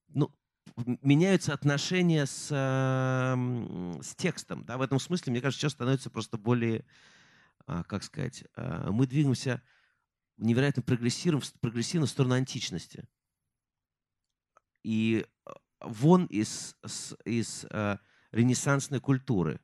[0.08, 0.34] ну,
[1.02, 4.64] меняются отношения с, с текстом.
[4.64, 4.78] Да?
[4.78, 6.84] В этом смысле, мне кажется, сейчас становится просто более,
[7.66, 9.62] а, как сказать, а, мы двигаемся
[10.36, 13.08] невероятно прогрессивно, прогрессивно в сторону античности.
[14.82, 16.76] И а, вон из,
[17.24, 17.66] из
[18.32, 19.60] ренессансной культуры,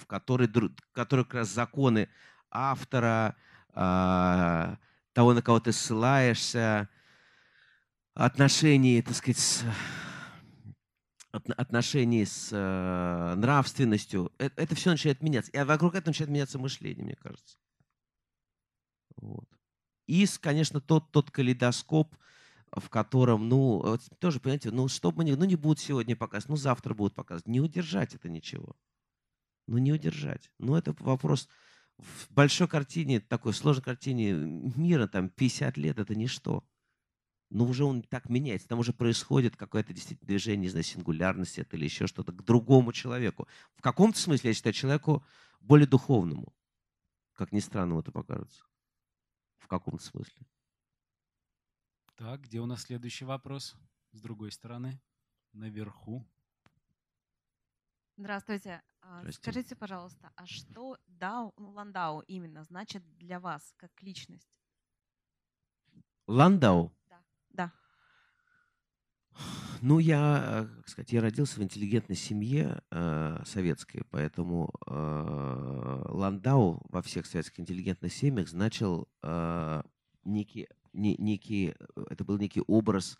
[0.00, 2.08] в которой, в которой как раз законы
[2.50, 3.36] автора,
[3.72, 6.88] того, на кого ты ссылаешься,
[8.14, 9.64] отношении, так сказать, с,
[11.32, 15.50] отношении с э, нравственностью, это, это все начинает меняться.
[15.52, 17.56] И вокруг этого начинает меняться мышление, мне кажется.
[19.16, 19.48] Вот.
[20.06, 22.14] И, конечно, тот, тот калейдоскоп,
[22.72, 26.56] в котором, ну, тоже, понимаете, ну, что бы ни, ну, не будут сегодня показывать, ну,
[26.56, 27.46] завтра будут показывать.
[27.46, 28.76] Не удержать это ничего.
[29.70, 30.50] Ну, не удержать.
[30.58, 31.48] Ну, это вопрос
[31.96, 36.64] в большой картине, такой сложной картине мира, там, 50 лет, это ничто.
[37.50, 38.66] но уже он так меняется.
[38.68, 42.92] Там уже происходит какое-то действительно движение, не знаю, сингулярности это или еще что-то, к другому
[42.92, 43.46] человеку.
[43.74, 45.24] В каком-то смысле, я считаю, человеку
[45.60, 46.52] более духовному.
[47.34, 48.64] Как ни странно это покажется.
[49.58, 50.46] В каком-то смысле.
[52.16, 53.76] Так, где у нас следующий вопрос?
[54.12, 55.00] С другой стороны,
[55.52, 56.28] наверху.
[58.16, 58.82] Здравствуйте.
[59.02, 59.30] А.
[59.32, 64.48] Скажите, пожалуйста, а что Дау, ну, Ландау именно значит для вас как личность?
[66.26, 66.92] Ландау.
[67.50, 67.72] Да.
[69.82, 77.00] Ну, я, как сказать, я родился в интеллигентной семье э, советской, поэтому э, Ландау во
[77.00, 79.82] всех советских интеллигентных семьях значил э,
[80.24, 83.18] некий, не- некий, э, это был некий образ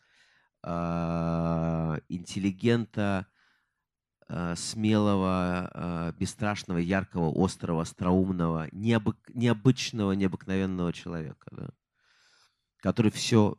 [0.62, 3.39] э, интеллигента, э,
[4.56, 11.70] смелого, э, бесстрашного, яркого, острого, остроумного, необык- необычного, необыкновенного человека, да,
[12.76, 13.58] который все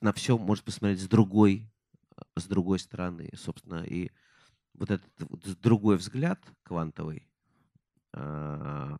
[0.00, 1.68] на все может посмотреть с другой,
[2.36, 4.10] с другой стороны, собственно, и
[4.74, 5.10] вот этот
[5.60, 7.26] другой взгляд квантовый,
[8.12, 8.98] а,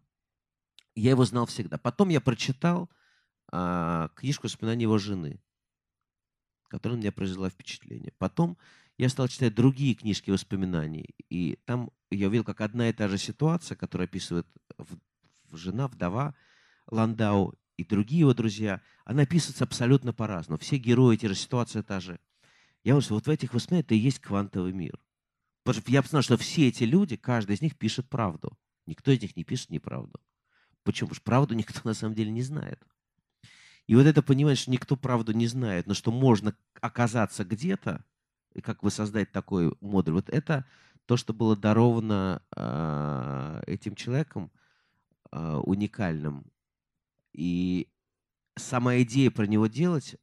[0.94, 1.78] я его знал всегда.
[1.78, 2.90] Потом я прочитал
[3.48, 5.40] книжку воспоминаний его жены,
[6.68, 8.12] которая на меня произвела впечатление.
[8.18, 8.58] Потом
[8.98, 13.18] я стал читать другие книжки воспоминаний, и там я увидел, как одна и та же
[13.18, 14.46] ситуация, которую описывает
[15.52, 16.34] жена, вдова
[16.90, 20.58] Ландау и другие его друзья, она описывается абсолютно по-разному.
[20.58, 22.18] Все герои, те же ситуация та же.
[22.84, 24.98] Я говорю, что вот в этих воспоминаниях это и есть квантовый мир.
[25.64, 28.56] Потому что я знал, что все эти люди, каждый из них пишет правду.
[28.86, 30.20] Никто из них не пишет неправду.
[30.84, 31.08] Почему?
[31.08, 32.80] Потому что правду никто на самом деле не знает.
[33.86, 38.04] И вот это понимание, что никто правду не знает, но что можно оказаться где-то,
[38.56, 40.64] и как воссоздать такой модуль, вот это
[41.04, 44.50] то, что было даровано а, этим человеком
[45.30, 46.50] а, уникальным.
[47.34, 47.86] И
[48.56, 50.16] сама идея про него делать,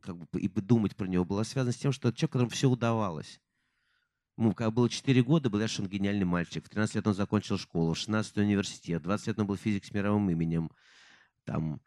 [0.00, 2.68] как бы, и думать про него была связана с тем, что это человек, которому все
[2.68, 3.40] удавалось.
[4.36, 6.66] Ему когда было 4 года, был он гениальный мальчик.
[6.66, 9.84] В 13 лет он закончил школу, в 16 университет, в 20 лет он был физик
[9.84, 10.72] с мировым именем.
[11.44, 11.80] Там,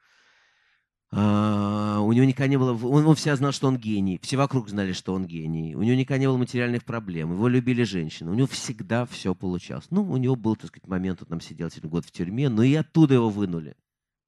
[1.13, 2.71] а, у него никогда не было...
[2.71, 4.17] Он, он всегда знал, что он гений.
[4.21, 5.75] Все вокруг знали, что он гений.
[5.75, 7.33] У него никогда не было материальных проблем.
[7.33, 8.31] Его любили женщины.
[8.31, 9.87] У него всегда все получалось.
[9.89, 12.63] Ну, у него был, так сказать, момент, он там сидел один год в тюрьме, но
[12.63, 13.75] и оттуда его вынули.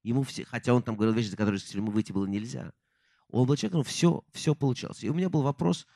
[0.02, 0.44] Ему все...
[0.44, 2.72] Хотя он там говорил вещи, за которые из тюрьмы выйти было нельзя.
[3.30, 5.02] Он был человеком, все, все получалось.
[5.02, 5.86] И у меня был вопрос...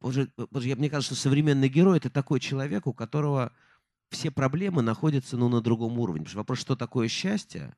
[0.00, 3.52] Боже, боже, я- мне кажется, что современный герой— это такой человек, у которого
[4.10, 6.20] все проблемы находятся ну, на другом уровне.
[6.20, 7.74] Потому что вопрос, что такое счастье,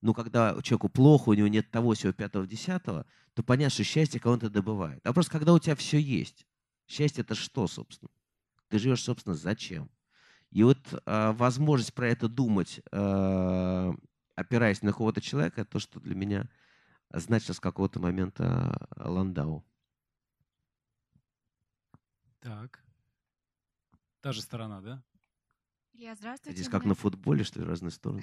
[0.00, 4.20] ну, когда человеку плохо, у него нет того, всего пятого, десятого, то понятно, что счастье
[4.20, 5.04] кого-то добывает.
[5.06, 6.46] А просто когда у тебя все есть,
[6.86, 8.10] счастье это что, собственно?
[8.68, 9.90] Ты живешь, собственно, зачем?
[10.50, 13.92] И вот а, возможность про это думать, а,
[14.34, 16.48] опираясь на какого-то человека, это то, что для меня
[17.10, 19.64] значило с какого-то момента а, Ландау.
[22.40, 22.82] Так.
[24.20, 25.02] Та же сторона, да?
[25.92, 26.56] Илья, здравствуйте.
[26.56, 28.22] Здесь как Меня- на футболе, что ли, разные стороны.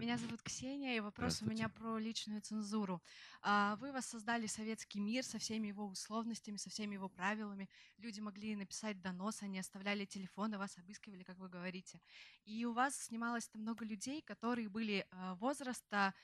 [0.00, 3.02] Меня зовут Ксения, и вопрос у меня про личную цензуру.
[3.42, 7.68] А, Вы воссоздали советский мир со всеми его условностями, со всеми его правилами.
[7.98, 12.00] Люди могли написать донос, они оставляли телефоны, вас обыскивали, как вы говорите.
[12.46, 16.14] И у вас снималось много людей, которые были а, возраста, а,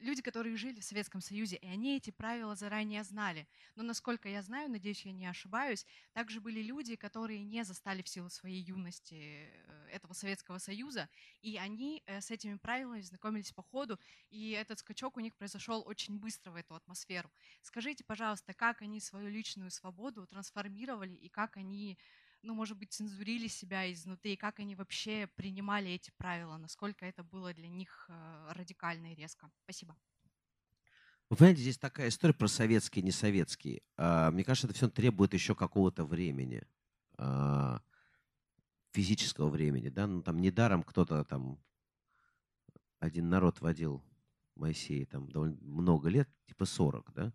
[0.00, 3.46] люди, которые жили в Советском Союзе, и они эти правила заранее знали.
[3.76, 8.08] Но насколько я знаю, надеюсь, я не ошибаюсь, также были люди, которые не застали в
[8.08, 11.08] силу своей юности э, этого Советского Союза,
[11.42, 13.98] и они э, с этими правилами знакомились по ходу,
[14.30, 17.30] и этот скачок у них произошел очень быстро в эту атмосферу.
[17.62, 21.98] Скажите, пожалуйста, как они свою личную свободу трансформировали, и как они,
[22.42, 27.52] ну, может быть, цензурили себя изнутри, как они вообще принимали эти правила, насколько это было
[27.52, 29.50] для них э, радикально и резко?
[29.64, 29.96] Спасибо.
[31.28, 33.82] Вы понимаете, здесь такая история про советский и несоветский.
[33.96, 36.62] А, Мне кажется, это все требует еще какого-то времени,
[37.18, 37.80] а,
[38.92, 41.62] физического времени, да, ну там недаром кто-то там,
[42.98, 44.02] один народ водил
[44.56, 47.32] Моисея там довольно много лет, типа 40, да.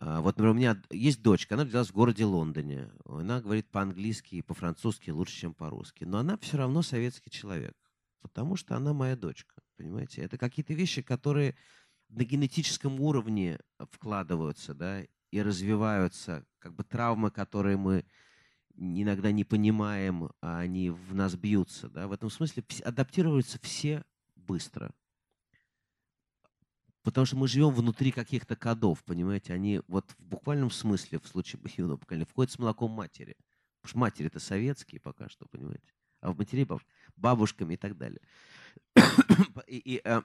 [0.00, 2.90] А, Вот, например, у меня есть дочка, она родилась в городе Лондоне.
[3.04, 6.04] Она говорит по-английски и по-французски лучше, чем по-русски.
[6.04, 7.76] Но она все равно советский человек,
[8.22, 10.22] потому что она моя дочка, понимаете?
[10.22, 11.54] Это какие-то вещи, которые
[12.08, 18.04] на генетическом уровне вкладываются, да, и развиваются, как бы травмы, которые мы
[18.76, 22.08] иногда не понимаем, а они в нас бьются, да.
[22.08, 24.92] В этом смысле адаптируются все быстро.
[27.02, 29.54] Потому что мы живем внутри каких-то кодов, понимаете?
[29.54, 33.36] Они вот в буквальном смысле, в случае юного поколения, входят с молоком матери.
[33.80, 35.92] Потому что матери это советские пока что, понимаете?
[36.20, 36.84] А в матери баб-
[37.16, 38.20] бабушками и так далее.
[39.66, 40.22] И, и, э,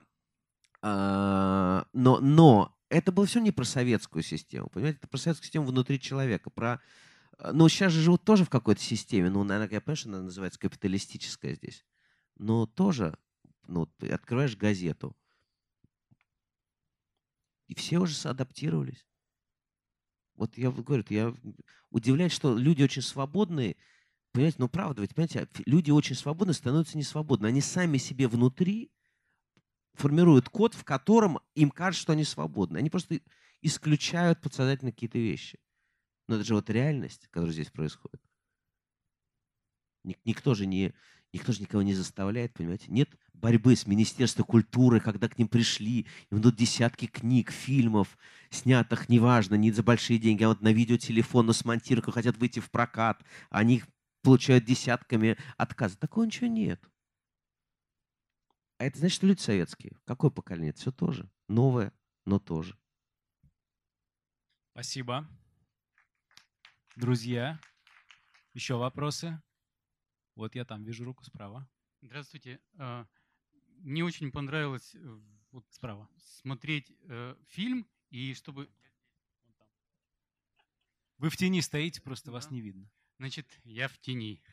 [0.81, 4.99] А, но, но это было все не про советскую систему, понимаете?
[4.99, 6.81] Это про советскую систему внутри человека, про...
[7.39, 9.29] А, ну, сейчас же живут тоже в какой-то системе.
[9.29, 11.85] Ну, наверное, я понимаю, что она называется капиталистическая здесь.
[12.37, 13.17] Но тоже,
[13.67, 15.15] ну, ты открываешь газету,
[17.67, 19.05] и все уже адаптировались.
[20.35, 21.33] Вот я говорю, я
[21.89, 23.77] удивляюсь, что люди очень свободные,
[24.31, 27.47] понимаете, ну правда, ведь, понимаете, люди очень свободны становятся несвободны.
[27.47, 28.91] Они сами себе внутри
[29.93, 32.77] формируют код, в котором им кажется, что они свободны.
[32.77, 33.21] Они просто
[33.61, 35.59] исключают подсознательно какие-то вещи.
[36.27, 38.21] Но это же вот реальность, которая здесь происходит.
[40.23, 40.93] Никто же не,
[41.35, 42.85] Никто же никого не заставляет, понимаете?
[42.87, 48.17] Нет борьбы с Министерством культуры, когда к ним пришли, им дадут десятки книг, фильмов,
[48.49, 52.71] снятых, неважно, не за большие деньги, а вот на видеотелефон, на смонтировку, хотят выйти в
[52.71, 53.83] прокат, а они
[54.21, 55.97] получают десятками отказов.
[55.97, 56.81] Такого ничего нет.
[58.77, 59.97] А это значит, что люди советские.
[60.05, 60.71] Какое поколение?
[60.71, 61.29] Все тоже.
[61.49, 61.91] Новое,
[62.25, 62.77] но тоже.
[64.71, 65.27] Спасибо.
[66.95, 67.59] Друзья,
[68.53, 69.41] еще вопросы?
[70.35, 71.67] Вот я там вижу руку справа.
[72.01, 72.59] Здравствуйте.
[72.77, 73.07] А,
[73.77, 75.19] мне очень понравилось э,
[75.51, 78.69] вот справа смотреть э, фильм и чтобы
[81.17, 82.33] вы в тени стоите, просто да.
[82.33, 82.91] вас не видно.
[83.17, 84.43] Значит, я в тени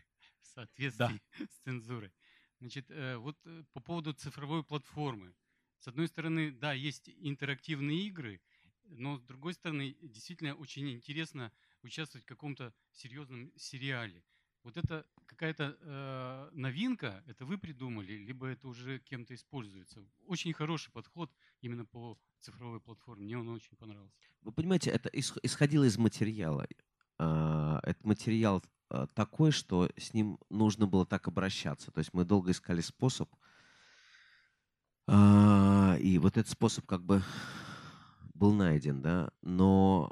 [0.41, 1.47] в соответствии да.
[1.51, 2.13] с цензурой.
[2.61, 3.37] Значит, э, вот
[3.73, 5.35] по поводу цифровой платформы.
[5.79, 8.41] С одной стороны, да, есть интерактивные игры,
[8.85, 11.53] но с другой стороны, действительно очень интересно
[11.83, 14.23] участвовать в каком-то серьезном сериале.
[14.65, 20.05] Вот это какая-то э, новинка, это вы придумали, либо это уже кем-то используется.
[20.27, 23.25] Очень хороший подход именно по цифровой платформе.
[23.25, 24.15] Мне он очень понравился.
[24.43, 26.69] Вы понимаете, это исходило из материала.
[27.19, 31.91] Э, это материал э, такой, что с ним нужно было так обращаться.
[31.91, 33.29] То есть мы долго искали способ.
[35.09, 37.21] Э, и вот этот способ как бы
[38.35, 39.33] был найден, да.
[39.43, 40.11] Но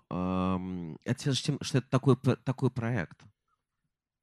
[1.05, 3.25] это связано с тем, что это такой, такой проект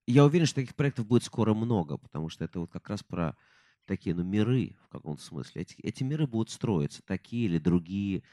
[0.08, 3.38] я уверен, что таких проектов будет скоро много, потому что это вот как раз про
[3.86, 5.62] такие, ну, миры в каком-то смысле.
[5.62, 8.24] Эти, эти миры будут строиться, такие или другие.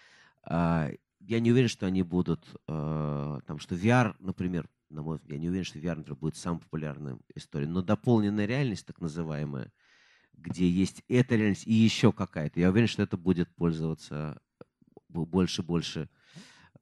[0.44, 5.32] А, я не уверен, что они будут, а, там, что VR, например, на мой взгляд,
[5.32, 9.72] я не уверен, что VR, например, будет самой популярной историей, но дополненная реальность, так называемая,
[10.32, 14.40] где есть эта реальность и еще какая-то, я уверен, что это будет пользоваться
[15.14, 15.24] Э,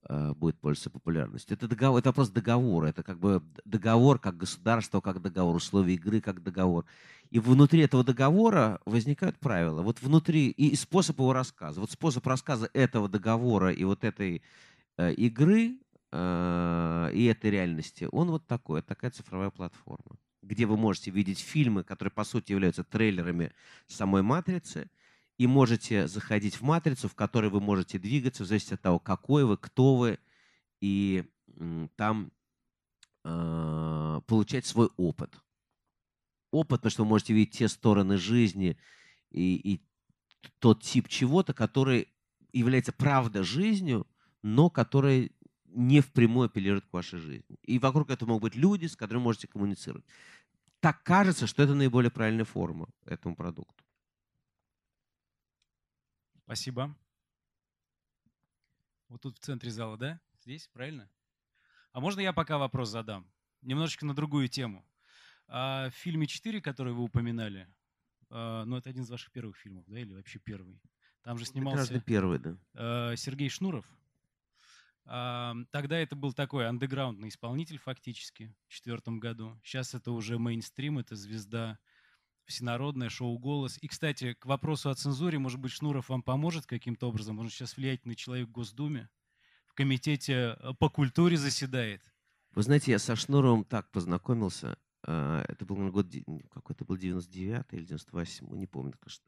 [0.09, 1.57] будет пользоваться популярностью.
[1.57, 2.86] Это, договор, это вопрос договора.
[2.88, 6.84] Это как бы договор как государство, как договор, условия игры как договор.
[7.30, 9.80] И внутри этого договора возникают правила.
[9.80, 11.80] Вот внутри и способ его рассказа.
[11.80, 14.42] Вот способ рассказа этого договора и вот этой
[14.98, 15.78] э, игры
[16.11, 21.38] э, и этой реальности, он вот такой, это такая цифровая платформа, где вы можете видеть
[21.38, 23.53] фильмы, которые по сути являются трейлерами
[23.86, 24.90] самой матрицы,
[25.38, 29.44] и можете заходить в матрицу, в которой вы можете двигаться в зависимости от того, какой
[29.44, 30.18] вы, кто вы,
[30.80, 31.24] и
[31.96, 32.32] там
[33.24, 35.34] э, получать свой опыт.
[36.50, 38.78] Опыт, потому что вы можете видеть те стороны жизни
[39.30, 39.82] и, и
[40.58, 42.08] тот тип чего-то, который
[42.52, 44.06] является правда жизнью,
[44.42, 45.32] но который
[45.66, 47.56] не впрямую апеллирует к вашей жизни.
[47.62, 50.04] И вокруг этого могут быть люди, с которыми можете коммуницировать.
[50.80, 53.82] Так кажется, что это наиболее правильная форма этому продукту.
[56.45, 56.97] Спасибо.
[59.09, 60.20] Вот тут в центре зала, да?
[60.40, 61.11] Здесь, правильно?
[61.93, 63.30] А можно я пока вопрос задам?
[63.61, 64.84] Немножечко на другую тему.
[65.49, 67.68] А в фильме «4», который вы упоминали,
[68.30, 70.80] а, ну, это один из ваших первых фильмов, да, или вообще первый?
[71.22, 72.01] Там же снимался...
[72.01, 72.57] первый, да.
[72.74, 73.86] А, Сергей Шнуров.
[75.05, 79.61] Тогда это был такой андеграундный исполнитель фактически в четвертом году.
[79.64, 81.80] Сейчас это уже мейнстрим, это звезда
[82.47, 83.78] всенародное шоу «Голос».
[83.80, 87.38] И, кстати, к вопросу о цензуре, может быть, Шнуров вам поможет каким-то образом?
[87.38, 89.09] Он сейчас влиятельный человек в Госдуме,
[89.66, 92.03] в комитете э, по культуре заседает.
[92.55, 94.76] Вы знаете, я со Шнуровым так познакомился.
[95.05, 96.07] А, это был год,
[96.51, 99.24] какой-то был 99 или 98 не помню, конечно.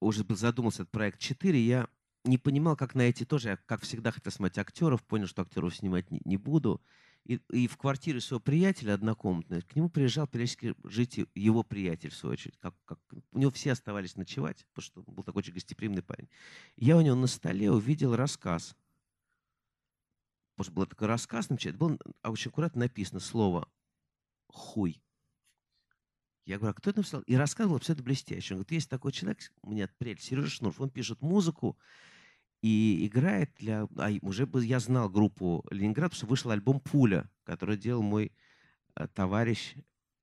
[0.00, 1.88] Уже был задумался этот проект 4, я
[2.24, 3.50] не понимал, как найти тоже.
[3.50, 6.82] Я, как всегда, хотел снимать актеров, понял, что актеров снимать не, не буду.
[7.30, 12.16] И, и в квартире своего приятеля однокомнатной к нему приезжал периодически жить его приятель, в
[12.16, 12.56] свою очередь.
[12.58, 12.98] Как, как,
[13.30, 16.28] у него все оставались ночевать, потому что он был такой очень гостеприимный парень.
[16.74, 18.74] Я у него на столе увидел рассказ.
[20.56, 23.70] Потому что был такой рассказ, это было а очень аккуратно написано слово
[24.48, 25.00] «хуй».
[26.46, 27.20] Я говорю, а кто это написал?
[27.20, 28.54] И рассказывал абсолютно блестяще.
[28.54, 31.78] Он говорит, есть такой человек, у меня приятель Сережа Шнуров, он пишет музыку,
[32.62, 33.88] и играет для...
[33.96, 38.32] А уже я знал группу Ленинград, что вышел альбом «Пуля», который делал мой
[38.96, 39.74] э, товарищ,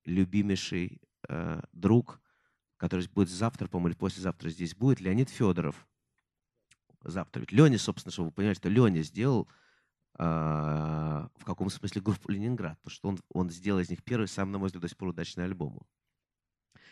[0.05, 2.21] любимейший э, друг,
[2.77, 5.87] который будет завтра, по-моему, или послезавтра здесь будет, Леонид Федоров.
[7.03, 7.41] завтра.
[7.41, 9.47] Ведь Леня, собственно, чтобы вы понимали, что Леня сделал
[10.19, 14.53] а, в каком смысле группу Ленинград, потому что он, он сделал из них первый, самый,
[14.53, 15.79] на мой взгляд, до сих пор удачный альбом.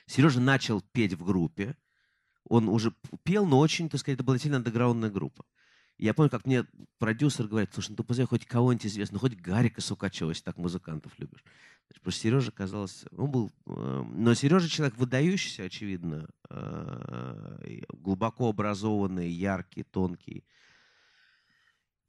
[0.06, 1.76] Сережа начал петь в группе,
[2.48, 2.94] он уже
[3.24, 5.46] пел, но очень, так сказать, это была сильно андеграундная группа.
[5.98, 6.66] Я помню, как мне
[6.98, 11.14] продюсер говорит, слушай, ну ты позови хоть кого-нибудь известного, хоть Гарика Сукачева, если так музыкантов
[11.18, 11.44] любишь.
[12.02, 13.52] Просто Сережа казалось, он был...
[13.68, 20.44] Э, но Сережа человек выдающийся, очевидно, э, глубоко образованный, яркий, тонкий.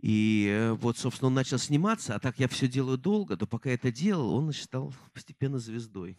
[0.03, 3.71] И э, вот, собственно, он начал сниматься, а так я все делаю долго, то пока
[3.71, 6.19] это делал, он стал постепенно звездой.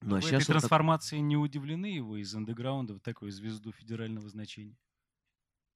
[0.00, 1.24] Ну, а в этой трансформации так...
[1.24, 4.78] не удивлены его из андеграунда в такую звезду федерального значения?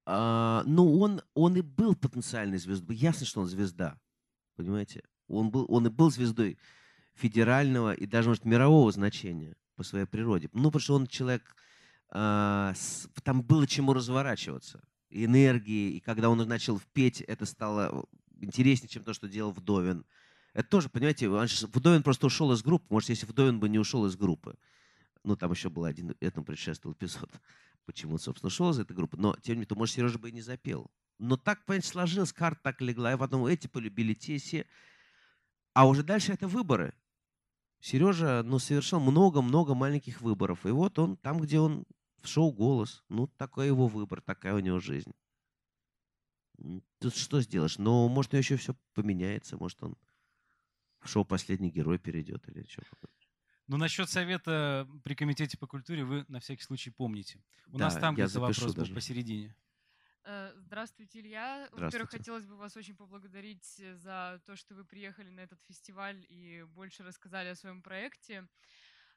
[0.07, 2.97] А, ну, он, он и был потенциальной звездой.
[2.97, 3.99] Ясно, что он звезда.
[4.57, 5.03] Понимаете?
[5.29, 6.59] Он, был, он и был звездой
[7.15, 10.49] федерального и даже, может, мирового значения по своей природе.
[10.53, 11.57] Ну, потому что он человек...
[12.11, 14.83] А, с, там было чему разворачиваться.
[15.13, 15.93] энергии.
[15.93, 18.07] И когда он начал петь, это стало
[18.41, 20.05] интереснее, чем то, что делал Вдовин.
[20.53, 22.87] Это тоже, понимаете, Вдовин просто ушел из группы.
[22.91, 24.57] Может, если Вдовин бы не ушел из группы.
[25.25, 27.31] Ну, там еще был один, этому предшествовал эпизод
[27.87, 29.17] почему он, собственно, шел из этой группы.
[29.17, 30.91] Но, тем не менее, то, может, Сережа бы и не запел.
[31.19, 33.13] Но так, понимаете, сложилось, карта так легла.
[33.13, 34.67] И потом эти полюбили, те, все.
[35.75, 36.95] А уже дальше это выборы.
[37.81, 40.67] Сережа, ну, совершил много-много маленьких выборов.
[40.67, 41.85] И вот он там, где он
[42.21, 43.03] в шоу «Голос».
[43.09, 45.13] Ну, такой его выбор, такая у него жизнь.
[46.99, 47.79] Тут что сделаешь?
[47.79, 49.57] Но, может, еще все поменяется.
[49.57, 49.97] Может, он
[51.09, 52.83] шоу «Последний герой» перейдет или что
[53.69, 57.43] ну, насчет совета при комитете по культуре вы на всякий случай помните.
[57.69, 58.91] У да, нас там где-то вопрос даже.
[58.91, 59.55] был посередине.
[60.25, 61.69] Э, здравствуйте, Илья.
[61.73, 66.25] Во-первых, хотелось бы вас очень поблагодарить э, за то, что вы приехали на этот фестиваль
[66.29, 68.47] и больше рассказали о своем проекте.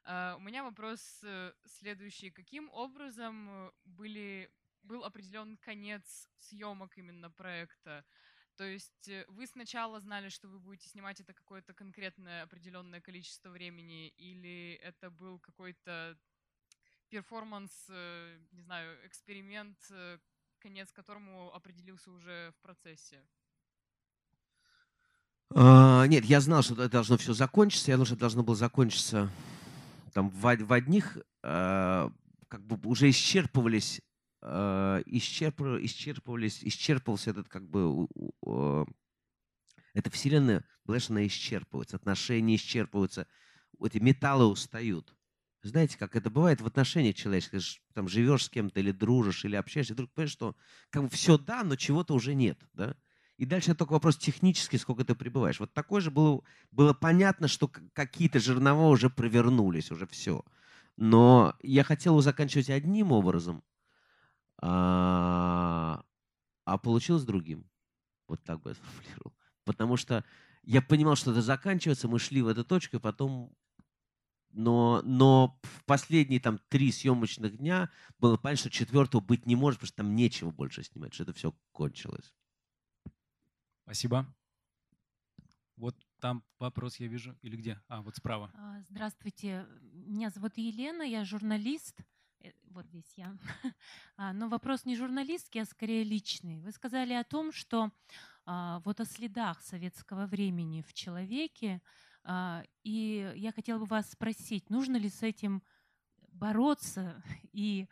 [0.04, 1.22] Э, у меня вопрос
[1.66, 2.30] следующий.
[2.30, 4.50] Каким образом были,
[4.82, 8.04] был определен конец съемок именно проекта?
[8.56, 13.50] То есть э, вы сначала знали, что вы будете снимать это какое-то конкретное определенное количество
[13.50, 16.16] времени, или это был какой-то
[17.10, 20.18] перформанс, э, не знаю, эксперимент, э,
[20.58, 23.22] конец которому определился уже в процессе?
[25.54, 27.90] А, нет, я знал, что это должно все закончиться.
[27.90, 29.30] Я думал, что это должно было закончиться
[30.12, 32.10] там в, в одних, э,
[32.48, 34.00] как бы уже исчерпывались
[34.46, 38.06] э, исчерпывались, исчерпывались, исчерпывался этот как бы
[39.92, 43.26] эта вселенная, знаешь, она исчерпывается, отношения исчерпываются,
[43.82, 45.14] эти металлы устают.
[45.62, 49.94] Знаете, как это бывает в отношениях человеческих, там живешь с кем-то или дружишь, или общаешься,
[49.94, 50.54] и вдруг понимаешь, что
[50.90, 52.94] как бы все да, но чего-то уже нет, да?
[53.36, 55.60] И дальше только вопрос технический, сколько ты пребываешь.
[55.60, 60.44] Вот такое же было, было понятно, что какие-то жернова уже провернулись, уже все.
[60.96, 63.62] Но я хотел заканчивать одним образом,
[64.58, 66.04] а,
[66.64, 67.68] а получилось другим.
[68.28, 69.34] Вот так бы я сформулировал.
[69.64, 70.24] Потому что
[70.62, 73.54] я понимал, что это заканчивается, мы шли в эту точку, и потом...
[74.50, 79.80] Но, но в последние там три съемочных дня было понятно, что четвертого быть не может,
[79.80, 82.32] потому что там нечего больше снимать, что это все кончилось.
[83.82, 84.26] Спасибо.
[85.76, 87.36] Вот там вопрос я вижу.
[87.42, 87.80] Или где?
[87.88, 88.50] А, вот справа.
[88.54, 89.66] А, здравствуйте.
[89.92, 92.00] Меня зовут Елена, я журналист.
[92.40, 93.36] Э, вот здесь я.
[94.18, 96.60] А, но вопрос не журналистский, а скорее личный.
[96.60, 97.90] Вы сказали о том, что
[98.46, 101.82] а, вот о следах советского времени в человеке,
[102.24, 105.62] а, и я хотела бы вас спросить, нужно ли с этим
[106.32, 107.22] бороться,
[107.52, 107.88] и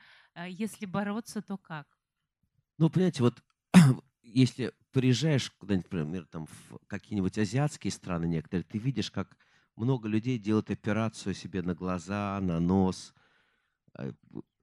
[0.48, 1.86] если бороться, то как?
[2.78, 3.42] Ну, понимаете, вот
[4.22, 9.36] если приезжаешь куда-нибудь, например, там, в какие-нибудь азиатские страны некоторые, ты видишь, как
[9.76, 13.12] много людей делают операцию себе на глаза, на нос,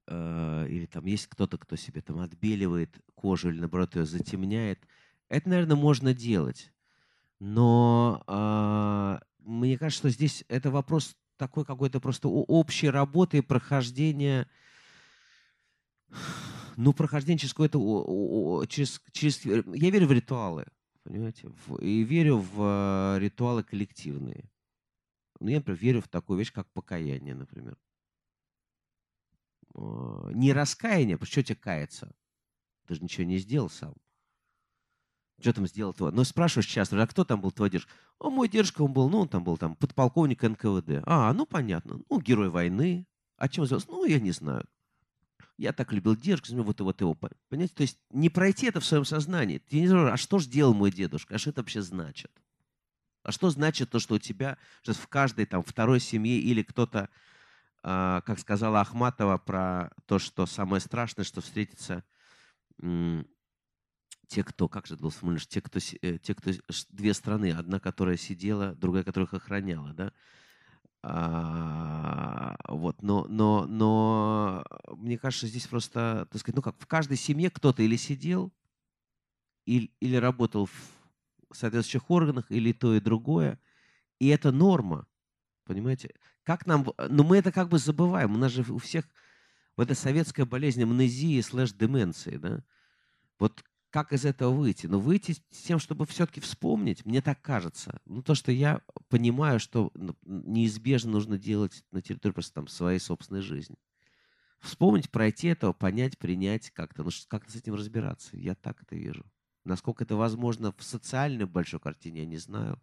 [0.07, 4.79] или там есть кто-то, кто себе там отбеливает кожу или наоборот ее затемняет.
[5.29, 6.73] Это, наверное, можно делать.
[7.39, 14.47] Но э, мне кажется, что здесь это вопрос такой какой-то просто общей работы прохождения,
[16.77, 20.65] ну, прохождение через какое-то, через, через, я верю в ритуалы,
[21.03, 24.51] понимаете, в, и верю в ритуалы коллективные.
[25.39, 27.75] Ну, я, например, верю в такую вещь, как покаяние, например.
[29.75, 32.13] Э, не раскаяние, потому что тебе каяться?
[32.87, 33.93] Ты же ничего не сделал сам.
[35.39, 36.11] Что там сделал твой?
[36.11, 37.91] Ну, спрашиваешь часто, а кто там был твой дедушка?
[38.19, 41.03] О, мой дедушка, он был, ну, он там был там подполковник НКВД.
[41.05, 41.99] А, ну, понятно.
[42.09, 43.07] Ну, герой войны.
[43.37, 43.81] А чем сделал?
[43.87, 44.67] Ну, я не знаю.
[45.57, 47.15] Я так любил дедушку, вот, вот его,
[47.49, 47.73] понимаете?
[47.73, 49.59] То есть не пройти это в своем сознании.
[49.59, 51.35] Ты не знаешь, а что же делал мой дедушка?
[51.35, 52.31] А что это вообще значит?
[53.23, 57.01] А что значит то, что у тебя сейчас в каждой там второй семье или кто-то
[57.01, 57.09] а,
[57.81, 62.03] как сказала Ахматова про то, что самое страшное, что встретится
[64.31, 66.51] те, кто, как же это было сформулировано, те, кто, э, те, кто,
[66.89, 70.13] две страны, одна, которая сидела, другая, которая их охраняла, да,
[71.03, 74.63] а, вот, но, но, но
[74.95, 78.53] мне кажется, здесь просто, так сказать, ну как, в каждой семье кто-то или сидел,
[79.65, 83.59] или, или работал в соответствующих органах, или то и другое,
[84.19, 85.07] и это норма,
[85.65, 86.13] понимаете?
[86.43, 89.05] Как нам, ну мы это как бы забываем, у нас же у всех
[89.77, 92.63] вот эта советская болезнь амнезии слэш деменции, да,
[93.39, 94.87] вот как из этого выйти?
[94.87, 97.99] Ну, выйти с тем, чтобы все-таки вспомнить, мне так кажется.
[98.05, 102.99] Ну, то, что я понимаю, что ну, неизбежно нужно делать на территории просто там своей
[102.99, 103.75] собственной жизни.
[104.61, 107.03] Вспомнить, пройти этого, понять, принять как-то.
[107.03, 108.37] Ну, как-то с этим разбираться.
[108.37, 109.25] Я так это вижу.
[109.65, 112.81] Насколько это возможно в социальной большой картине, я не знаю.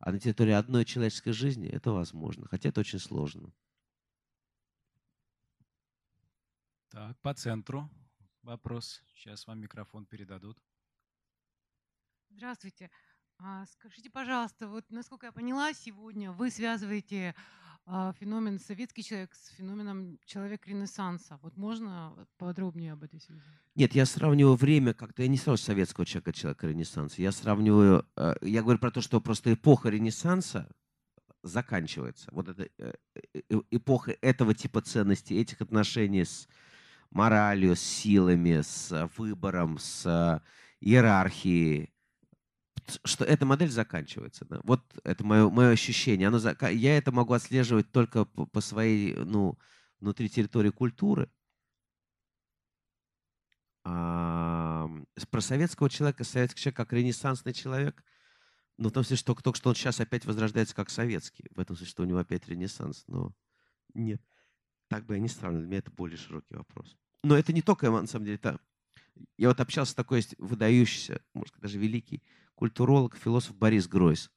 [0.00, 2.48] А на территории одной человеческой жизни это возможно.
[2.48, 3.52] Хотя это очень сложно.
[6.88, 7.88] Так, по центру
[8.42, 9.02] вопрос.
[9.14, 10.58] Сейчас вам микрофон передадут.
[12.30, 12.90] Здравствуйте.
[13.38, 17.34] А, скажите, пожалуйста, вот насколько я поняла, сегодня вы связываете
[18.18, 21.38] феномен советский человек с феноменом человек Ренессанса.
[21.42, 23.42] Вот можно подробнее об этой связи?
[23.74, 27.20] Нет, я сравниваю время как-то, я не сравниваю советского человека, человека Ренессанса.
[27.20, 30.68] Я сравниваю, э, я говорю про то, что просто эпоха Ренессанса
[31.42, 32.28] заканчивается.
[32.32, 32.92] Вот эта э,
[33.34, 36.48] э, эпоха этого типа ценностей, этих отношений с
[37.10, 40.40] моралью, с силами, с э, выбором, с э,
[40.80, 41.92] иерархией,
[43.04, 44.44] что эта модель заканчивается.
[44.44, 44.60] Да?
[44.64, 46.28] Вот это мое, мое ощущение.
[46.28, 46.38] Оно,
[46.70, 49.58] я это могу отслеживать только по, по своей, ну,
[50.00, 51.30] внутри территории культуры.
[53.84, 54.88] А,
[55.30, 58.04] про советского человека, советский человек как ренессансный человек,
[58.76, 61.44] ну, в том смысле, что только что он сейчас опять возрождается как советский.
[61.54, 63.04] В этом смысле, что у него опять ренессанс.
[63.08, 63.34] Но
[63.92, 64.22] нет.
[64.88, 65.62] Так бы я не сравнивал.
[65.62, 66.96] Для меня это более широкий вопрос.
[67.22, 68.58] Но это не только, на самом деле, это...
[69.36, 72.22] Я вот общался с такой выдающийся, может сказать, даже великий
[72.54, 74.30] культуролог, философ Борис Гройс,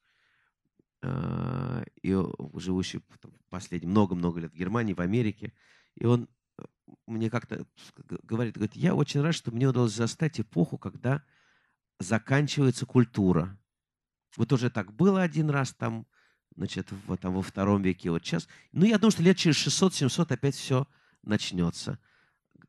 [1.02, 2.16] а, и
[2.54, 3.00] живущий
[3.50, 5.52] последние много-много лет в Германии, в Америке.
[5.94, 6.62] И он э,
[7.06, 7.66] мне как-то
[8.22, 11.22] говорит, говорит, я очень рад, что мне удалось застать эпоху, когда
[11.98, 13.58] заканчивается культура.
[14.36, 16.06] Вот уже так было один раз там,
[16.56, 18.48] значит, в, там, во втором веке, вот сейчас.
[18.72, 20.88] Ну, я думаю, что лет через 600-700 опять все
[21.22, 21.98] начнется.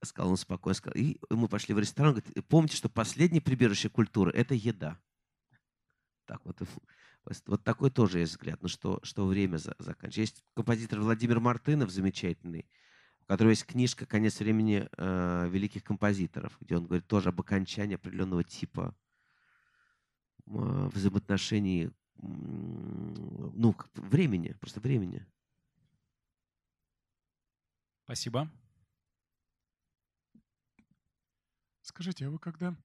[0.03, 0.75] Сказал он спокойно.
[0.75, 0.95] Сказал.
[0.95, 2.13] И мы пошли в ресторан.
[2.13, 4.99] Говорит, помните, что последнее прибежище культуры– это еда.
[6.25, 6.61] Так вот,
[7.45, 10.21] вот такой тоже есть взгляд, ну что, что время за, заканчивается.
[10.21, 12.65] Есть композитор Владимир Мартынов замечательный,
[13.21, 17.95] у которого есть книжка «Конец времени э, великих композиторов», где он говорит тоже об окончании
[17.95, 18.95] определенного типа
[20.47, 25.25] э, взаимоотношений ну, времени, просто времени.
[28.05, 28.49] Спасибо.
[31.85, 32.75] Скажите, а вы когда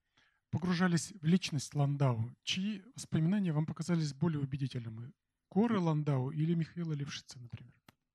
[0.51, 5.11] погружались в личность Ландау, чьи воспоминания вам показались более убедительными?
[5.49, 7.73] Коры Ландау или Михаила Левшица, например?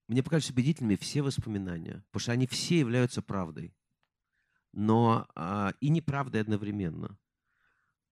[0.09, 3.75] Мне показались убедительными все воспоминания, потому что они все являются правдой,
[4.73, 7.19] но а, и неправдой одновременно.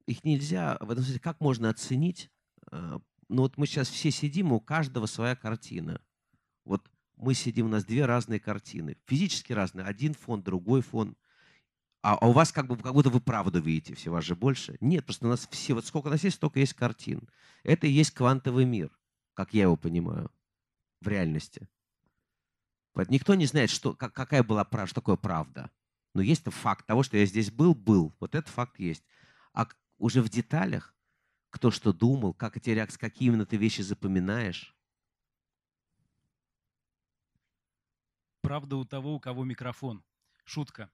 [0.07, 2.31] Их нельзя, в этом смысле, как можно оценить
[2.73, 6.01] а, ну вот мы сейчас все сидим, у каждого своя картина.
[6.65, 8.97] Вот мы сидим, у нас две разные картины.
[9.07, 9.87] Физически разные.
[9.87, 11.17] Один фон, другой фон.
[12.05, 14.77] А, а у вас как, бы, как будто вы правду видите, все вас же больше.
[14.83, 17.31] Нет, просто у нас все, вот сколько у нас есть, столько есть картин.
[17.63, 18.91] Это и есть квантовый мир,
[19.33, 20.31] как я его понимаю,
[21.01, 21.67] в реальности.
[22.93, 25.71] Поэтому никто не знает, что, как, какая была правда, что такое правда.
[26.13, 28.15] Но есть факт того, что я здесь был, был.
[28.21, 29.03] Вот этот факт есть.
[29.55, 30.95] А уже в деталях
[31.49, 34.77] кто что думал, как эти реакции, какие именно ты вещи запоминаешь.
[38.43, 40.05] Правда у того, у кого микрофон.
[40.45, 40.91] Шутка.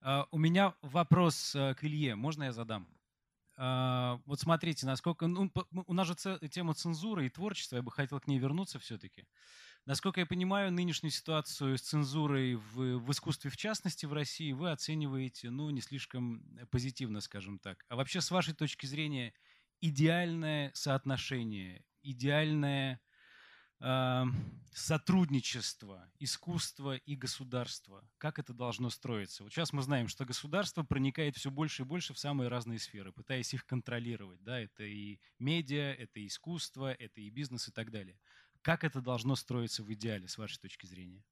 [0.00, 2.14] Uh, у меня вопрос uh, к Илье.
[2.14, 2.88] Можно я задам?
[3.58, 5.26] Uh, вот смотрите, насколько...
[5.26, 6.14] Ну, у нас же
[6.48, 7.76] тема цензуры и творчества.
[7.76, 9.26] Я бы хотел к ней вернуться все-таки.
[9.86, 14.70] Насколько я понимаю, нынешнюю ситуацию с цензурой в, в искусстве, в частности, в России, вы
[14.70, 17.84] оцениваете, ну, не слишком позитивно, скажем так.
[17.88, 19.34] А вообще, с вашей точки зрения,
[19.80, 22.98] идеальное соотношение, идеальное э,
[23.80, 28.08] сотрудничество искусства и государства.
[28.18, 29.44] Как это должно строиться?
[29.44, 33.12] Вот сейчас мы знаем, что государство проникает все больше и больше в самые разные сферы,
[33.12, 34.42] пытаясь их контролировать.
[34.42, 34.58] Да?
[34.58, 38.18] Это и медиа, это и искусство, это и бизнес и так далее.
[38.62, 41.24] Как это должно строиться в идеале, с вашей точки зрения?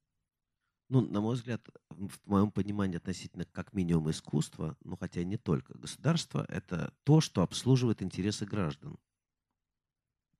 [0.88, 5.76] Ну, на мой взгляд, в моем понимании относительно как минимум искусства, ну хотя не только,
[5.76, 8.97] государство– это то, что обслуживает интересы граждан.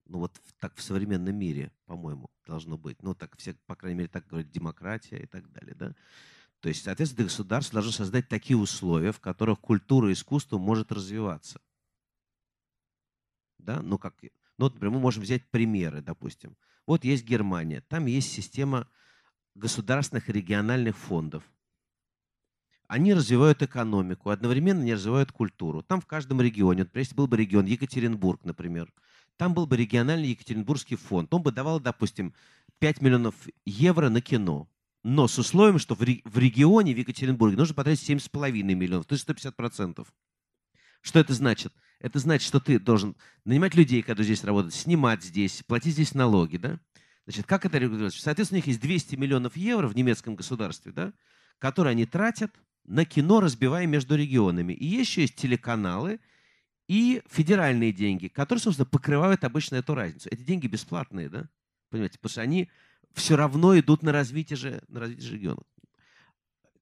[0.07, 3.03] Ну вот так в современном мире, по-моему, должно быть.
[3.03, 5.95] Ну так все, по крайней мере, так говорят демократия и так далее, да.
[6.61, 11.61] То есть, соответственно, государство должно создать такие условия, в которых культура и искусство может развиваться.
[13.59, 13.83] Да?
[13.83, 14.15] Ну, как,
[14.59, 16.57] ну, например, мы можем взять примеры, допустим.
[16.87, 18.89] Вот есть Германия, там есть система
[19.55, 21.45] государственных региональных фондов.
[22.87, 25.83] Они развивают экономику, одновременно не развивают культуру.
[25.83, 28.93] Там в каждом регионе, например, если был бы регион Екатеринбург, например,
[29.37, 31.33] там был бы региональный Екатеринбургский фонд.
[31.33, 32.35] Он бы давал, допустим,
[32.79, 33.35] 5 миллионов
[33.65, 34.69] евро на кино.
[35.03, 40.07] Но с условием, что в, регионе, в Екатеринбурге, нужно потратить 7,5 миллионов, то есть 150%.
[41.01, 41.73] Что это значит?
[42.01, 43.15] Это значит, что ты должен
[43.45, 46.81] нанимать людей, которые здесь работают, снимать здесь, платить здесь налоги, да?
[47.25, 48.21] Значит, как это регулируется?
[48.21, 51.13] Соответственно, у них есть 200 миллионов евро в немецком государстве, да,
[51.59, 52.53] которые они тратят
[52.85, 54.73] на кино, разбивая между регионами.
[54.73, 56.21] И еще есть телеканалы
[56.89, 60.29] и федеральные деньги, которые, собственно, покрывают обычно эту разницу.
[60.31, 61.49] Эти деньги бесплатные, да?
[61.91, 62.19] Понимаете?
[62.19, 62.71] Потому что они
[63.13, 65.65] все равно идут на развитие же, на развитие регионов.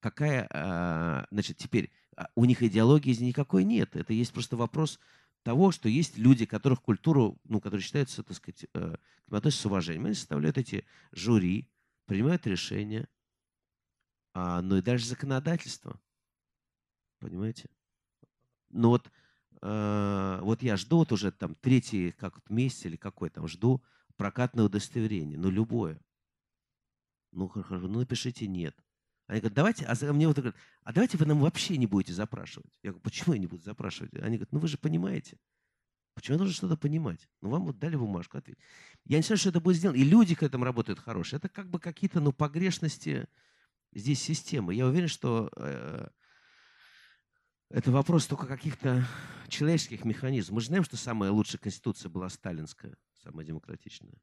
[0.00, 3.96] Какая, а, значит, теперь а, у них идеологии никакой нет.
[3.96, 4.98] Это есть просто вопрос
[5.42, 8.96] того, что есть люди, которых культуру, ну, которые считаются, так сказать, э,
[9.30, 10.06] с уважением.
[10.06, 11.68] Они составляют эти жюри,
[12.06, 13.08] принимают решения,
[14.34, 16.00] а, ну и даже законодательство.
[17.20, 17.70] Понимаете?
[18.70, 19.10] Ну вот,
[19.64, 23.82] э, вот я жду вот уже там третий как месяц или какой там, жду
[24.16, 26.00] прокатное удостоверение, ну любое.
[27.32, 28.76] Ну хорошо, ну напишите нет.
[29.26, 32.78] Они говорят, давайте, а мне вот говорят, а давайте вы нам вообще не будете запрашивать.
[32.82, 34.12] Я говорю, почему я не буду запрашивать?
[34.14, 35.38] Они говорят, ну вы же понимаете.
[36.14, 37.28] Почему я должен что-то понимать?
[37.40, 38.58] Ну, вам вот дали бумажку, ответь.
[39.04, 39.96] Я не знаю, что это будет сделано.
[39.96, 41.38] И люди к этому работают хорошие.
[41.38, 43.26] Это как бы какие-то, ну, погрешности
[43.92, 44.74] здесь системы.
[44.74, 46.08] Я уверен, что э,
[47.74, 49.04] это вопрос только каких-то
[49.48, 50.54] человеческих механизмов.
[50.54, 54.14] Мы же знаем, что самая лучшая конституция была сталинская, самая демократичная.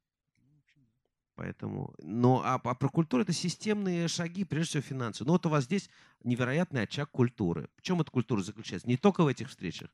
[1.35, 5.25] Поэтому, но а, а про культуру это системные шаги, прежде всего финансы.
[5.25, 5.89] Ну вот у вас здесь
[6.23, 7.69] невероятный очаг культуры.
[7.75, 8.87] В чем эта культура заключается?
[8.87, 9.89] Не только в этих встречах.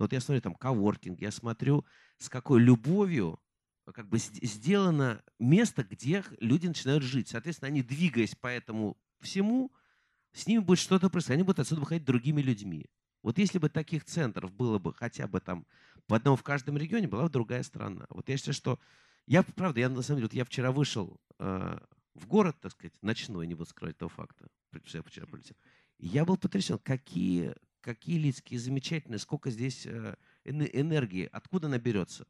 [0.00, 1.84] Но вот я смотрю там коворкинг, я смотрю,
[2.16, 3.40] с какой любовью
[3.94, 7.28] как бы сделано место, где люди начинают жить.
[7.28, 9.72] Соответственно, они, двигаясь по этому всему,
[10.32, 11.38] с ними будет что-то происходить.
[11.38, 12.86] Они будут отсюда выходить другими людьми.
[13.22, 15.66] Вот если бы таких центров было бы хотя бы там
[16.06, 18.06] по одному в каждом регионе, была бы другая страна.
[18.10, 18.78] Вот я считаю, что
[19.26, 21.78] я, правда, я на самом деле, вот я вчера вышел э,
[22.14, 25.56] в город, так сказать, ночной, не буду скрывать этого факта, я вчера полетел.
[25.98, 31.78] И я был потрясен, какие, какие лица, какие замечательные, сколько здесь э, энергии, откуда она
[31.78, 32.26] берется,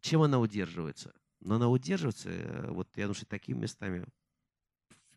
[0.00, 1.12] чем она удерживается.
[1.40, 4.06] Но она удерживается, э, вот я думаю, что такими местами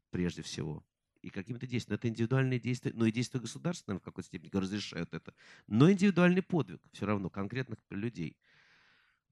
[0.10, 0.84] прежде всего
[1.28, 1.98] и какими-то действиями.
[1.98, 5.34] Это индивидуальные действия, но и действия государства, наверное, в какой-то степени разрешают это.
[5.68, 8.38] Но индивидуальный подвиг все равно конкретных людей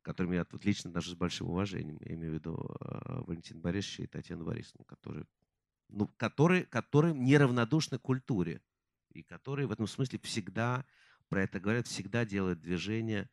[0.02, 4.04] которым я тут лично даже с большим уважением, я имею в виду э, Валентина Борисовича
[4.04, 5.26] и Татьяну Борисовну, которые,
[5.90, 8.62] ну, которые, которые неравнодушны культуре
[9.10, 10.86] и которые в этом смысле всегда
[11.28, 13.32] про это говорят, всегда делают движение.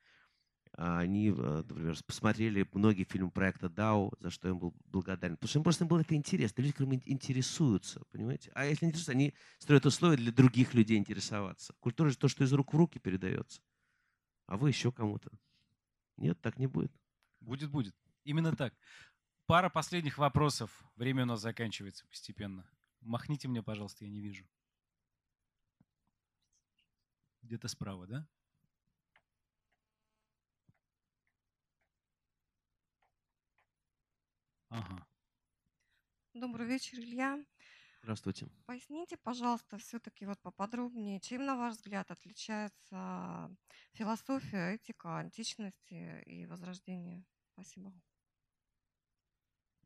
[0.75, 1.33] А они, э,
[1.69, 5.37] например, посмотрели многие фильмы проекта Дау, за что им был благодарен.
[5.37, 6.63] Потому что им просто было это интересно.
[6.63, 8.51] Люди, которым интересуются, понимаете?
[8.55, 11.75] А если интересуются, они строят условия для других людей интересоваться.
[11.81, 13.61] Культура же то, что из рук в руки передается.
[14.47, 15.31] А вы еще кому-то.
[16.17, 16.93] Нет, так не будет.
[17.41, 17.95] Будет, будет.
[18.25, 18.75] Именно так.
[19.47, 20.85] Пара последних вопросов.
[20.97, 22.67] Время у нас заканчивается постепенно.
[23.01, 24.47] Махните мне, пожалуйста, я не вижу.
[27.43, 28.27] Где-то справа, да?
[34.73, 35.07] Ага.
[36.33, 37.39] Добрый вечер, Илья.
[38.01, 38.49] Здравствуйте.
[38.65, 43.55] Поясните, пожалуйста, все-таки вот поподробнее, чем, на ваш взгляд, отличается
[43.93, 47.23] философия, этика античности и возрождения?
[47.53, 47.93] Спасибо.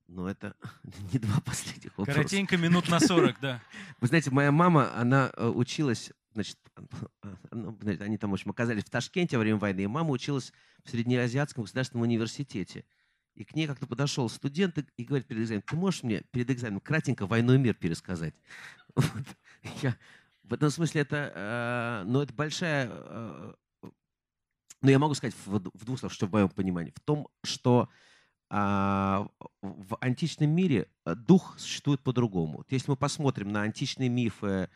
[0.06, 0.56] Ну, это
[1.12, 2.20] не два последних вопроса.
[2.20, 3.60] Коротенько, минут на 40, да.
[4.00, 6.58] Вы знаете, моя мама, она э, училась, значит,
[7.50, 10.52] они там, в общем, оказались в Ташкенте во время войны, и мама училась
[10.84, 12.84] в Среднеазиатском государственном университете.
[13.36, 16.80] И к ней как-то подошел студент и, говорит перед экзаменом, ты можешь мне перед экзаменом
[16.80, 18.34] кратенько «Войну и мир» пересказать?
[18.94, 19.26] Вот.
[19.82, 19.94] Я,
[20.42, 22.88] в этом смысле это, э, ну, это большая...
[22.90, 23.54] Э,
[24.80, 26.94] ну, я могу сказать в, в двух словах, что в моем понимании.
[26.96, 27.90] В том, что
[28.48, 32.58] э, в античном мире дух существует по-другому.
[32.58, 34.70] Вот если мы посмотрим на античные мифы,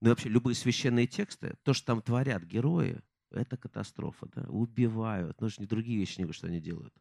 [0.00, 4.28] ну и вообще любые священные тексты, то, что там творят герои, это катастрофа.
[4.34, 4.46] Да?
[4.48, 5.38] Убивают.
[5.42, 6.94] Ну, же не другие вещи, не что они делают.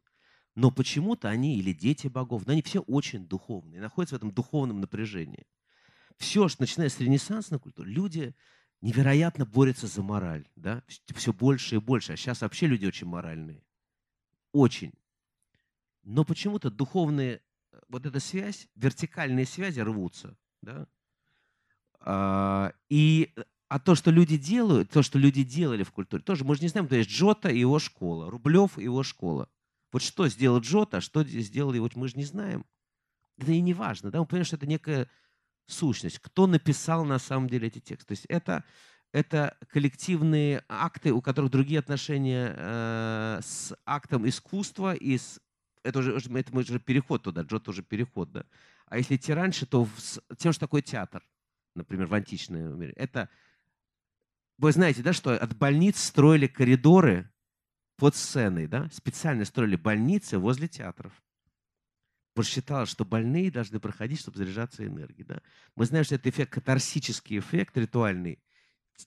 [0.57, 4.81] Но почему-то они, или дети богов, но они все очень духовные, находятся в этом духовном
[4.81, 5.45] напряжении.
[6.17, 8.35] Все, что начиная с ренессансной культуры, люди
[8.81, 10.47] невероятно борются за мораль.
[10.55, 10.81] Да?
[11.13, 12.13] Все больше и больше.
[12.13, 13.63] А сейчас вообще люди очень моральные.
[14.51, 14.93] Очень.
[16.01, 17.43] Но почему-то духовные,
[17.87, 20.35] вот эта связь, вертикальные связи рвутся.
[20.63, 20.87] Да?
[21.99, 23.31] А, и
[23.67, 26.69] а то, что люди делают, то, что люди делали в культуре, тоже мы же не
[26.69, 29.51] знаем, то есть Джота и его школа, Рублев и его школа.
[29.97, 32.67] Вот что сделал Джота, что сделал его, мы же не знаем.
[33.39, 34.11] Это и не важно.
[34.11, 34.19] Да?
[34.19, 35.09] Мы понимаем, что это некая
[35.65, 36.19] сущность.
[36.19, 38.05] Кто написал на самом деле эти тексты.
[38.05, 38.63] То есть это,
[39.11, 45.41] это коллективные акты, у которых другие отношения э, с актом искусства и с
[45.81, 48.45] это уже, это уже переход туда, Джот уже переход, да.
[48.85, 51.23] А если идти раньше, то с тем, что такое театр,
[51.73, 53.29] например, в античном мире, это
[54.59, 57.31] вы знаете, да, что от больниц строили коридоры
[57.97, 61.11] под сценой, да, специально строили больницы возле театров.
[62.33, 65.25] Посчиталось, что больные должны проходить, чтобы заряжаться энергией.
[65.25, 65.41] Да?
[65.75, 68.39] Мы знаем, что это эффект, катарсический эффект ритуальный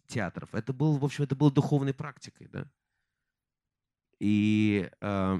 [0.08, 0.52] театров.
[0.52, 2.48] Это был, в общем, это было духовной практикой.
[2.48, 2.68] Да?
[4.18, 5.38] И, э,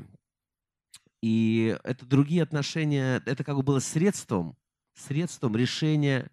[1.21, 4.57] и это другие отношения, это как бы было средством,
[4.95, 6.31] средством решения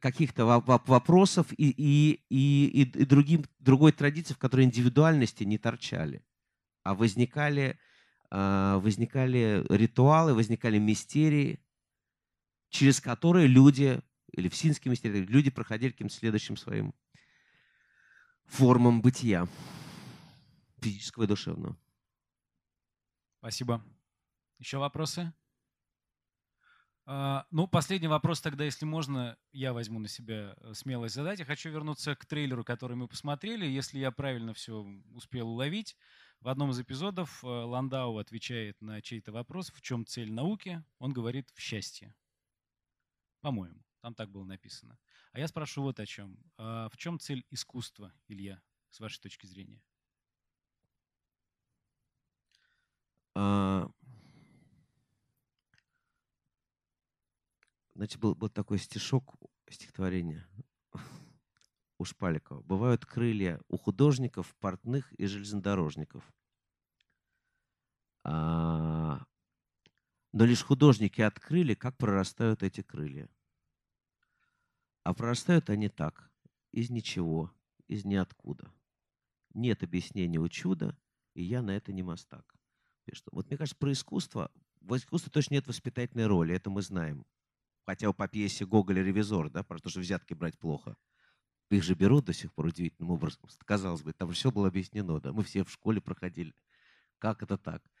[0.00, 6.24] каких-то вопросов и, и, и, и другим, другой традиции, в которой индивидуальности не торчали,
[6.82, 7.78] а возникали,
[8.30, 11.60] а, возникали ритуалы, возникали мистерии,
[12.70, 14.00] через которые люди,
[14.32, 16.94] или в синские мистерии, люди проходили каким-то следующим своим
[18.44, 19.46] формам бытия,
[20.80, 21.76] физического и душевного.
[23.38, 23.84] Спасибо.
[24.58, 25.32] Еще вопросы?
[27.04, 31.40] А, ну, последний вопрос тогда, если можно, я возьму на себя э, смелость задать.
[31.40, 33.66] Я хочу вернуться к трейлеру, который мы посмотрели.
[33.66, 35.96] Если я правильно все успел уловить,
[36.42, 40.84] в одном из эпизодов э, Ландау отвечает на чей-то вопрос, в чем цель науки.
[40.98, 42.14] Он говорит в счастье.
[43.40, 44.98] По-моему, там так было написано.
[45.32, 46.36] А я спрошу вот о чем.
[46.56, 49.80] А в чем цель искусства, Илья, с вашей точки зрения?
[53.34, 53.88] А,
[57.94, 59.36] Значит, был, был такой стишок,
[59.70, 60.48] стихотворение
[62.02, 62.60] у Шпаликова.
[62.62, 66.30] Бывают крылья у художников, портных и железнодорожников.
[68.24, 69.24] А,
[70.32, 73.28] но лишь художники открыли, как прорастают эти крылья.
[75.04, 76.30] А прорастают они так,
[76.72, 77.52] из ничего,
[77.88, 78.72] из ниоткуда.
[79.54, 80.98] Нет объяснения у чуда,
[81.34, 82.54] и я на это не мастак.
[83.30, 84.50] Вот мне кажется, про искусство,
[84.80, 87.26] в искусстве точно нет воспитательной роли, это мы знаем.
[87.84, 90.96] Хотя по пьесе Гоголя «Ревизор», да, потому что взятки брать плохо.
[91.72, 93.40] Их же берут до сих пор удивительным образом.
[93.64, 96.54] Казалось бы, там все было объяснено, да, мы все в школе проходили.
[97.18, 97.82] Как это так?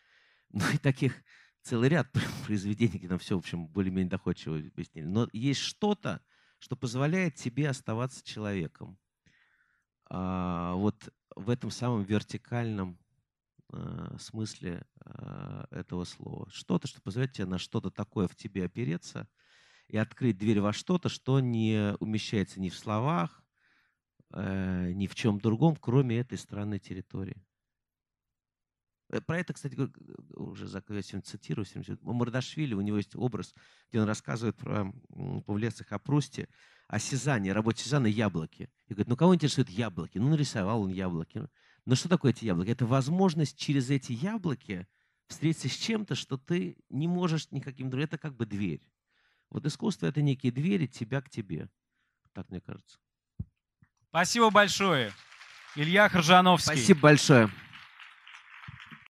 [0.54, 1.14] Ну и таких
[1.62, 2.08] целый ряд
[2.44, 5.06] произведений, где нам все, в общем, более-менее доходчиво объяснили.
[5.06, 6.20] Но есть что-то,
[6.58, 8.98] что позволяет тебе оставаться человеком.
[10.10, 12.98] А, вот в этом самом вертикальном
[13.72, 16.50] а, смысле а, этого слова.
[16.50, 19.26] Что-то, что позволяет тебе на что-то такое в тебе опереться–
[19.92, 23.41] и открыть дверь во что-то, что не умещается ни в словах,
[24.32, 27.42] э, ни в чем другом, кроме этой странной территории.
[29.12, 29.76] Э, про это, кстати,
[30.34, 31.66] уже я цитирую.
[32.02, 33.54] У Мардашвили, у него есть образ,
[33.90, 34.92] где он рассказывает про
[35.46, 36.48] Павлецах о Прусте,
[36.88, 38.70] о Сезанне, работе Сезанна яблоки.
[38.86, 40.18] И говорит, ну кого интересуют яблоки?
[40.18, 41.46] Ну нарисовал он яблоки.
[41.84, 42.70] Но что такое эти яблоки?
[42.70, 44.86] Это возможность через эти яблоки
[45.26, 48.08] встретиться с чем-то, что ты не можешь никаким другим.
[48.08, 48.82] Это как бы дверь.
[49.50, 51.68] Вот искусство— это некие двери тебя к тебе.
[52.32, 52.98] Так мне кажется.
[54.12, 55.10] Спасибо большое.
[55.74, 56.76] Илья Хржановский.
[56.76, 57.48] Спасибо большое.